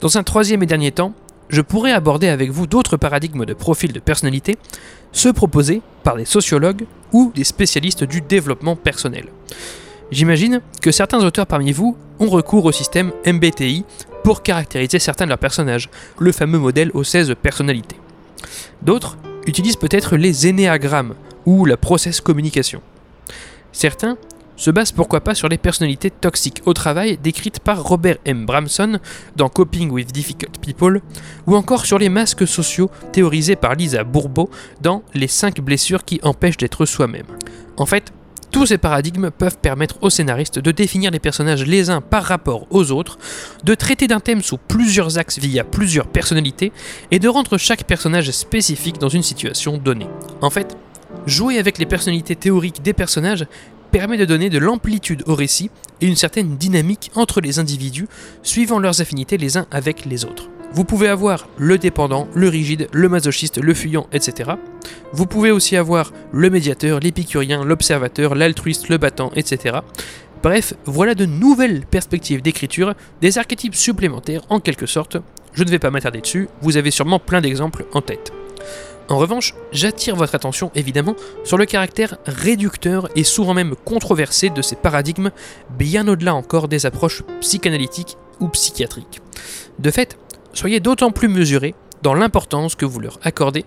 Dans 0.05 0.19
un 0.19 0.23
troisième 0.23 0.63
et 0.63 0.67
dernier 0.67 0.93
temps, 0.93 1.15
je 1.49 1.63
pourrais 1.63 1.93
aborder 1.93 2.29
avec 2.29 2.51
vous 2.51 2.67
d'autres 2.67 2.99
paradigmes 2.99 3.47
de 3.47 3.55
profil 3.55 3.91
de 3.91 4.01
personnalité, 4.01 4.59
ceux 5.13 5.33
proposés 5.33 5.81
par 6.03 6.17
des 6.19 6.27
sociologues 6.27 6.85
ou 7.13 7.33
des 7.35 7.43
spécialistes 7.45 8.05
du 8.05 8.21
développement 8.21 8.77
personnel. 8.77 9.29
J'imagine 10.11 10.61
que 10.83 10.93
certains 10.93 11.25
auteurs 11.25 11.47
parmi 11.47 11.73
vous 11.73 11.97
ont 12.21 12.29
recours 12.29 12.67
au 12.67 12.71
système 12.71 13.13
MBTI 13.25 13.87
pour 14.25 14.43
caractériser 14.43 14.99
certains 14.99 15.25
de 15.25 15.31
leurs 15.31 15.39
personnages, 15.39 15.89
le 16.19 16.33
fameux 16.33 16.59
modèle 16.59 16.91
aux 16.93 17.03
16 17.03 17.33
personnalités. 17.41 17.97
D'autres 18.83 19.17
utilisent 19.47 19.77
peut-être 19.77 20.19
les 20.19 20.47
énéagrammes 20.47 21.15
ou 21.47 21.65
la 21.65 21.79
process 21.79 22.21
communication. 22.21 22.83
Certains 23.73 24.19
se 24.57 24.71
basent 24.71 24.93
pourquoi 24.93 25.21
pas 25.21 25.35
sur 25.35 25.49
les 25.49 25.59
personnalités 25.59 26.11
toxiques 26.11 26.63
au 26.67 26.73
travail 26.73 27.19
décrites 27.23 27.61
par 27.61 27.83
Robert 27.83 28.19
M. 28.25 28.47
Bramson 28.47 28.99
dans 29.37 29.49
Coping 29.49 29.91
with 29.91 30.13
Difficult 30.13 30.59
People, 30.61 31.01
ou 31.47 31.57
encore 31.57 31.87
sur 31.87 31.99
les 31.99 32.09
masques 32.09 32.47
sociaux 32.47 32.91
théorisés 33.13 33.57
par 33.57 33.75
Lisa 33.75 34.05
Bourbeau 34.05 34.51
dans 34.81 35.03
Les 35.15 35.29
5 35.29 35.61
blessures 35.61 36.05
qui 36.05 36.21
empêchent 36.23 36.57
d'être 36.57 36.87
soi-même. 36.87 37.27
En 37.77 37.87
fait, 37.87 38.13
tous 38.55 38.67
ces 38.67 38.79
paradigmes 38.79 39.33
peuvent 39.33 39.59
permettre 39.59 39.97
aux 40.01 40.11
scénaristes 40.11 40.61
de 40.61 40.71
définir 40.71 41.11
les 41.11 41.19
personnages 41.19 41.65
les 41.67 41.91
uns 41.91 42.01
par 42.01 42.23
rapport 42.23 42.69
aux 42.71 42.93
autres, 42.93 43.19
de 43.65 43.75
traiter 43.75 44.07
d'un 44.07 44.21
thème 44.21 44.43
sous 44.43 44.59
plusieurs 44.59 45.19
axes 45.19 45.41
via 45.41 45.65
plusieurs 45.65 46.07
personnalités, 46.07 46.71
et 47.11 47.19
de 47.19 47.29
rendre 47.29 47.59
chaque 47.59 47.83
personnage 47.83 48.31
spécifique 48.31 48.99
dans 48.99 49.09
une 49.09 49.25
situation 49.25 49.77
donnée. 49.77 50.07
En 50.41 50.51
fait, 50.51 50.77
jouer 51.27 51.59
avec 51.59 51.79
les 51.79 51.87
personnalités 51.87 52.37
théoriques 52.37 52.81
des 52.81 52.93
personnages 52.93 53.47
permet 53.95 54.17
de 54.17 54.25
donner 54.25 54.51
de 54.51 54.59
l'amplitude 54.59 55.23
au 55.27 55.37
récit 55.37 55.71
et 56.01 56.09
une 56.09 56.17
certaine 56.17 56.57
dynamique 56.57 57.13
entre 57.15 57.41
les 57.41 57.61
individus, 57.61 58.09
suivant 58.43 58.81
leurs 58.81 59.01
affinités 59.01 59.37
les 59.37 59.57
uns 59.57 59.69
avec 59.71 60.05
les 60.05 60.25
autres. 60.25 60.49
Vous 60.73 60.83
pouvez 60.83 61.07
avoir 61.07 61.47
le 61.59 61.79
dépendant, 61.79 62.27
le 62.35 62.49
rigide, 62.49 62.89
le 62.91 63.09
masochiste, 63.09 63.59
le 63.63 63.73
fuyant, 63.73 64.09
etc. 64.13 64.51
Vous 65.13 65.27
pouvez 65.27 65.53
aussi 65.53 65.77
avoir 65.77 66.13
le 66.33 66.51
médiateur, 66.51 66.99
l'épicurien, 66.99 67.63
l'observateur, 67.63 68.35
l'altruiste, 68.35 68.89
le 68.89 68.99
battant, 68.99 69.31
etc. 69.37 69.79
Bref, 70.43 70.75
voilà 70.87 71.15
de 71.15 71.25
nouvelles 71.25 71.87
perspectives 71.87 72.43
d'écriture, 72.43 72.95
des 73.21 73.39
archétypes 73.39 73.77
supplémentaires 73.77 74.43
en 74.49 74.59
quelque 74.59 74.87
sorte. 74.87 75.19
Je 75.53 75.63
ne 75.63 75.71
vais 75.71 75.79
pas 75.79 75.93
m'attarder 75.93 76.21
dessus, 76.21 76.49
vous 76.63 76.77
avez 76.77 76.91
sûrement 76.91 77.21
plein 77.21 77.41
d'exemples 77.41 77.87
en 77.93 78.01
tête. 78.01 78.33
En 79.09 79.19
revanche, 79.19 79.55
j'attire 79.71 80.17
votre 80.17 80.35
attention 80.35 80.71
évidemment 80.75 81.15
sur 81.45 81.59
le 81.59 81.67
caractère 81.67 82.17
réducteur 82.27 83.09
et 83.17 83.25
souvent 83.25 83.53
même 83.53 83.75
controversé 83.85 84.49
de 84.49 84.63
ces 84.63 84.77
paradigmes, 84.77 85.31
bien 85.71 86.09
au-delà 86.09 86.35
encore 86.35 86.69
des 86.69 86.87
approches 86.87 87.23
psychanalytiques 87.41 88.17
ou 88.41 88.49
psychiatriques. 88.49 89.21
De 89.79 89.91
fait, 89.91 90.17
soyez 90.55 90.81
d'autant 90.81 91.11
plus 91.11 91.29
mesurés 91.29 91.75
dans 92.03 92.15
l'importance 92.15 92.75
que 92.75 92.87
vous 92.87 93.01
leur 93.01 93.19
accordez 93.23 93.65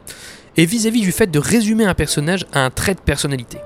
et 0.58 0.66
vis-à-vis 0.66 1.02
du 1.02 1.12
fait 1.12 1.28
de 1.28 1.40
résumer 1.40 1.86
un 1.86 1.94
personnage 1.94 2.46
à 2.52 2.66
un 2.66 2.72
trait 2.72 2.96
de 2.96 3.00
personnalité. 3.00 3.60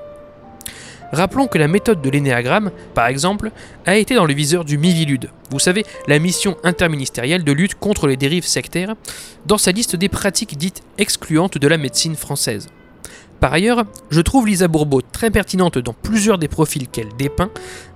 Rappelons 1.12 1.46
que 1.46 1.58
la 1.58 1.68
méthode 1.68 2.00
de 2.00 2.08
l'énéagramme, 2.08 2.70
par 2.94 3.06
exemple, 3.06 3.50
a 3.84 3.96
été 3.96 4.14
dans 4.14 4.24
le 4.24 4.32
viseur 4.32 4.64
du 4.64 4.78
Mivilude, 4.78 5.28
vous 5.50 5.58
savez, 5.58 5.84
la 6.08 6.18
mission 6.18 6.56
interministérielle 6.64 7.44
de 7.44 7.52
lutte 7.52 7.74
contre 7.74 8.06
les 8.06 8.16
dérives 8.16 8.46
sectaires, 8.46 8.94
dans 9.44 9.58
sa 9.58 9.72
liste 9.72 9.94
des 9.94 10.08
pratiques 10.08 10.56
dites 10.56 10.82
excluantes 10.96 11.58
de 11.58 11.68
la 11.68 11.76
médecine 11.76 12.16
française. 12.16 12.68
Par 13.40 13.52
ailleurs, 13.52 13.84
je 14.10 14.22
trouve 14.22 14.46
Lisa 14.46 14.68
Bourbeau 14.68 15.02
très 15.02 15.30
pertinente 15.30 15.76
dans 15.76 15.92
plusieurs 15.92 16.38
des 16.38 16.48
profils 16.48 16.88
qu'elle 16.88 17.14
dépeint, 17.18 17.50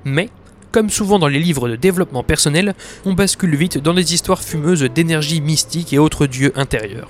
mais, 0.05 0.29
comme 0.70 0.90
souvent 0.90 1.18
dans 1.18 1.29
les 1.29 1.38
livres 1.38 1.70
de 1.70 1.76
développement 1.76 2.22
personnel, 2.22 2.74
on 3.07 3.14
bascule 3.14 3.57
vite 3.57 3.79
dans 3.79 3.94
des 3.94 4.12
histoires 4.12 4.42
fumeuses 4.42 4.83
d'énergie 4.83 5.40
mystique 5.40 5.94
et 5.94 5.98
autres 5.98 6.26
dieux 6.26 6.52
intérieurs. 6.57 7.09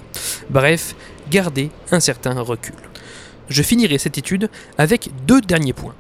Bref, 0.51 0.95
gardez 1.31 1.71
un 1.91 1.99
certain 1.99 2.39
recul. 2.41 2.75
Je 3.49 3.63
finirai 3.63 3.99
cette 3.99 4.19
étude 4.19 4.51
avec 4.79 5.11
deux 5.27 5.41
derniers 5.41 5.73
points. 5.73 5.95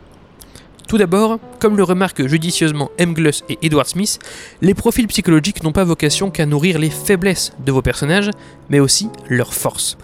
Tout 0.88 0.98
d'abord, 0.98 1.40
comme 1.58 1.76
le 1.76 1.82
remarquent 1.82 2.26
judicieusement 2.26 2.90
M. 2.98 3.12
Gluss 3.12 3.42
et 3.48 3.58
Edward 3.62 3.88
Smith, 3.88 4.20
les 4.62 4.74
profils 4.74 5.08
psychologiques 5.08 5.64
n'ont 5.64 5.72
pas 5.72 5.82
vocation 5.82 6.30
qu'à 6.30 6.46
nourrir 6.46 6.78
les 6.78 6.90
faiblesses 6.90 7.52
de 7.64 7.72
vos 7.72 7.82
personnages, 7.82 8.30
mais 8.70 8.78
aussi 8.78 9.08
leurs 9.28 9.52
forces. 9.52 9.98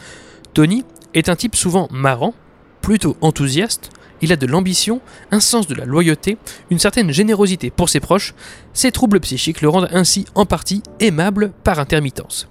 Tony 0.55 0.85
est 1.14 1.28
un 1.28 1.37
type 1.37 1.55
souvent 1.55 1.88
marrant, 1.92 2.35
plutôt 2.81 3.16
enthousiaste, 3.20 3.90
il 4.22 4.33
a 4.33 4.37
de 4.37 4.46
l'ambition, 4.46 5.00
un 5.31 5.40
sens 5.40 5.66
de 5.66 5.74
la 5.74 5.85
loyauté, 5.85 6.38
une 6.70 6.78
certaine 6.78 7.12
générosité 7.12 7.70
pour 7.70 7.88
ses 7.88 8.00
proches, 8.00 8.35
ses 8.72 8.92
troubles 8.92 9.20
psychiques 9.20 9.61
le 9.61 9.68
rendent 9.68 9.88
ainsi 9.92 10.24
en 10.35 10.46
partie 10.46 10.83
aimable 11.00 11.52
par 11.64 11.78
intermittence. 11.78 12.48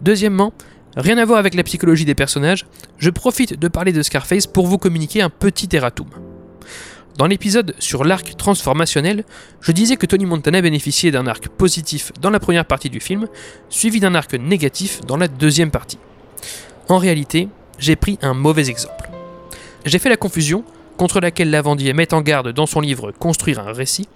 Deuxièmement, 0.00 0.52
rien 0.98 1.16
à 1.18 1.24
voir 1.24 1.38
avec 1.38 1.54
la 1.54 1.62
psychologie 1.62 2.04
des 2.04 2.14
personnages, 2.14 2.66
je 2.98 3.10
profite 3.10 3.58
de 3.58 3.68
parler 3.68 3.92
de 3.92 4.02
Scarface 4.02 4.46
pour 4.46 4.66
vous 4.66 4.78
communiquer 4.78 5.22
un 5.22 5.30
petit 5.30 5.68
erratum. 5.72 6.08
Dans 7.16 7.26
l'épisode 7.26 7.74
sur 7.78 8.04
l'arc 8.04 8.36
transformationnel, 8.36 9.24
je 9.60 9.72
disais 9.72 9.96
que 9.96 10.06
Tony 10.06 10.26
Montana 10.26 10.60
bénéficiait 10.60 11.10
d'un 11.10 11.26
arc 11.26 11.48
positif 11.48 12.12
dans 12.20 12.30
la 12.30 12.40
première 12.40 12.64
partie 12.64 12.90
du 12.90 13.00
film, 13.00 13.26
suivi 13.70 14.00
d'un 14.00 14.14
arc 14.14 14.34
négatif 14.34 15.00
dans 15.06 15.16
la 15.16 15.28
deuxième 15.28 15.70
partie. 15.70 15.98
En 16.88 16.98
réalité, 16.98 17.48
j'ai 17.78 17.96
pris 17.96 18.18
un 18.22 18.34
mauvais 18.34 18.68
exemple. 18.68 19.10
J'ai 19.84 19.98
fait 19.98 20.08
la 20.08 20.16
confusion 20.16 20.64
contre 20.96 21.20
laquelle 21.20 21.50
Lavandier 21.50 21.92
met 21.92 22.12
en 22.12 22.22
garde 22.22 22.52
dans 22.52 22.66
son 22.66 22.80
livre 22.80 23.12
Construire 23.12 23.60
un 23.60 23.72
récit, 23.72 24.08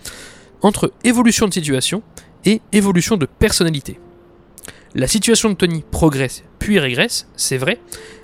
entre 0.63 0.93
évolution 1.05 1.47
de 1.47 1.53
situation 1.53 2.03
et 2.45 2.61
évolution 2.73 3.17
de 3.17 3.27
personnalité. 3.27 3.99
La 4.95 5.07
situation 5.07 5.49
de 5.49 5.55
Tony 5.55 5.83
progresse 5.91 6.45
puis 6.59 6.79
régresse, 6.79 7.27
c'est 7.35 7.57
vrai, 7.57 7.79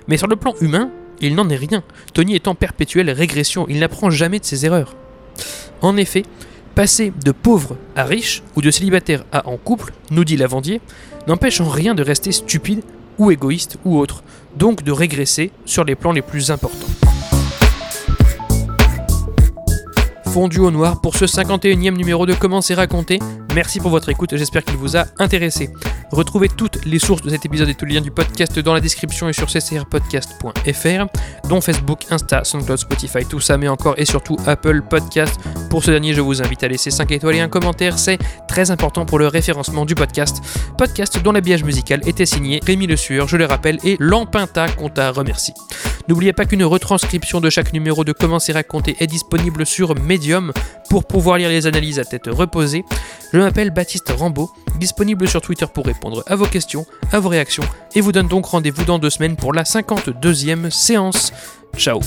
mais 0.07 0.17
sur 0.17 0.27
le 0.27 0.35
plan 0.35 0.53
humain, 0.61 0.91
il 1.19 1.33
n'en 1.33 1.49
est 1.49 1.55
rien. 1.55 1.83
Tony 2.13 2.35
est 2.35 2.47
en 2.47 2.53
perpétuelle 2.53 3.09
régression, 3.09 3.65
il 3.67 3.79
n'apprend 3.79 4.11
jamais 4.11 4.39
de 4.39 4.45
ses 4.45 4.65
erreurs. 4.65 4.95
En 5.81 5.97
effet, 5.97 6.23
passer 6.75 7.11
de 7.25 7.31
pauvre 7.31 7.75
à 7.95 8.03
riche 8.03 8.43
ou 8.55 8.61
de 8.61 8.69
célibataire 8.69 9.25
à 9.31 9.47
en 9.47 9.57
couple, 9.57 9.93
nous 10.11 10.23
dit 10.23 10.37
Lavandier, 10.37 10.79
n'empêche 11.27 11.59
en 11.59 11.69
rien 11.69 11.95
de 11.95 12.03
rester 12.03 12.31
stupide 12.31 12.83
ou 13.17 13.31
égoïste 13.31 13.77
ou 13.83 13.97
autre, 13.97 14.23
donc 14.55 14.83
de 14.83 14.91
régresser 14.91 15.51
sur 15.65 15.83
les 15.83 15.95
plans 15.95 16.11
les 16.11 16.21
plus 16.21 16.51
importants. 16.51 16.87
fondu 20.29 20.59
au 20.59 20.69
noir 20.69 21.01
pour 21.01 21.15
ce 21.15 21.25
51e 21.25 21.97
numéro 21.97 22.25
de 22.25 22.33
Comment 22.33 22.61
c'est 22.61 22.75
raconté. 22.75 23.19
Merci 23.55 23.79
pour 23.79 23.89
votre 23.89 24.09
écoute, 24.09 24.35
j'espère 24.35 24.63
qu'il 24.63 24.77
vous 24.77 24.95
a 24.95 25.05
intéressé. 25.17 25.71
Retrouvez 26.11 26.49
toutes 26.49 26.85
les 26.85 26.99
sources 26.99 27.21
de 27.21 27.29
cet 27.29 27.45
épisode 27.45 27.69
et 27.69 27.73
tous 27.73 27.85
les 27.85 27.95
liens 27.95 28.01
du 28.01 28.11
podcast 28.11 28.57
dans 28.59 28.73
la 28.73 28.79
description 28.79 29.27
et 29.27 29.33
sur 29.33 29.47
ccrpodcast.fr, 29.47 31.47
dont 31.47 31.61
Facebook, 31.61 32.05
Insta, 32.09 32.43
SoundCloud, 32.43 32.77
Spotify, 32.77 33.25
tout 33.25 33.39
ça, 33.39 33.57
mais 33.57 33.67
encore 33.67 33.95
et 33.97 34.05
surtout 34.05 34.37
Apple 34.45 34.83
Podcast. 34.87 35.39
Pour 35.69 35.83
ce 35.83 35.91
dernier, 35.91 36.13
je 36.13 36.21
vous 36.21 36.41
invite 36.41 36.63
à 36.63 36.67
laisser 36.67 36.91
5 36.91 37.11
étoiles 37.11 37.35
et 37.35 37.41
un 37.41 37.49
commentaire, 37.49 37.97
c'est 37.97 38.19
très 38.47 38.71
important 38.71 39.05
pour 39.05 39.19
le 39.19 39.27
référencement 39.27 39.85
du 39.85 39.95
podcast. 39.95 40.41
Podcast 40.77 41.21
dont 41.21 41.31
l'habillage 41.31 41.63
musical 41.63 42.01
était 42.07 42.25
signé 42.25 42.59
Rémi 42.65 42.87
Le 42.87 42.95
Sueur, 42.95 43.27
je 43.27 43.37
le 43.37 43.45
rappelle, 43.45 43.77
et 43.83 43.97
Lampinta 43.99 44.67
qu'on 44.69 44.89
t'a 44.89 45.11
remercie. 45.11 45.53
N'oubliez 46.07 46.33
pas 46.33 46.45
qu'une 46.45 46.63
retranscription 46.63 47.39
de 47.39 47.51
chaque 47.51 47.71
numéro 47.71 48.03
de 48.03 48.13
Comment 48.13 48.39
c'est 48.39 48.53
raconté 48.53 48.95
est 48.99 49.05
disponible 49.05 49.63
sur 49.63 49.93
Medium 49.93 50.53
pour 50.89 51.05
pouvoir 51.05 51.37
lire 51.37 51.49
les 51.49 51.67
analyses 51.67 51.99
à 51.99 52.03
tête 52.03 52.27
reposée. 52.27 52.83
Je 53.39 53.43
m'appelle 53.45 53.69
Baptiste 53.69 54.09
Rambaud, 54.09 54.51
disponible 54.79 55.25
sur 55.25 55.39
Twitter 55.39 55.65
pour 55.73 55.85
répondre 55.85 56.25
à 56.27 56.35
vos 56.35 56.45
questions, 56.45 56.85
à 57.13 57.21
vos 57.21 57.29
réactions, 57.29 57.63
et 57.95 58.01
vous 58.01 58.11
donne 58.11 58.27
donc 58.27 58.45
rendez-vous 58.47 58.83
dans 58.83 58.99
deux 58.99 59.09
semaines 59.09 59.37
pour 59.37 59.53
la 59.53 59.63
52e 59.63 60.69
séance. 60.69 61.31
Ciao 61.77 62.01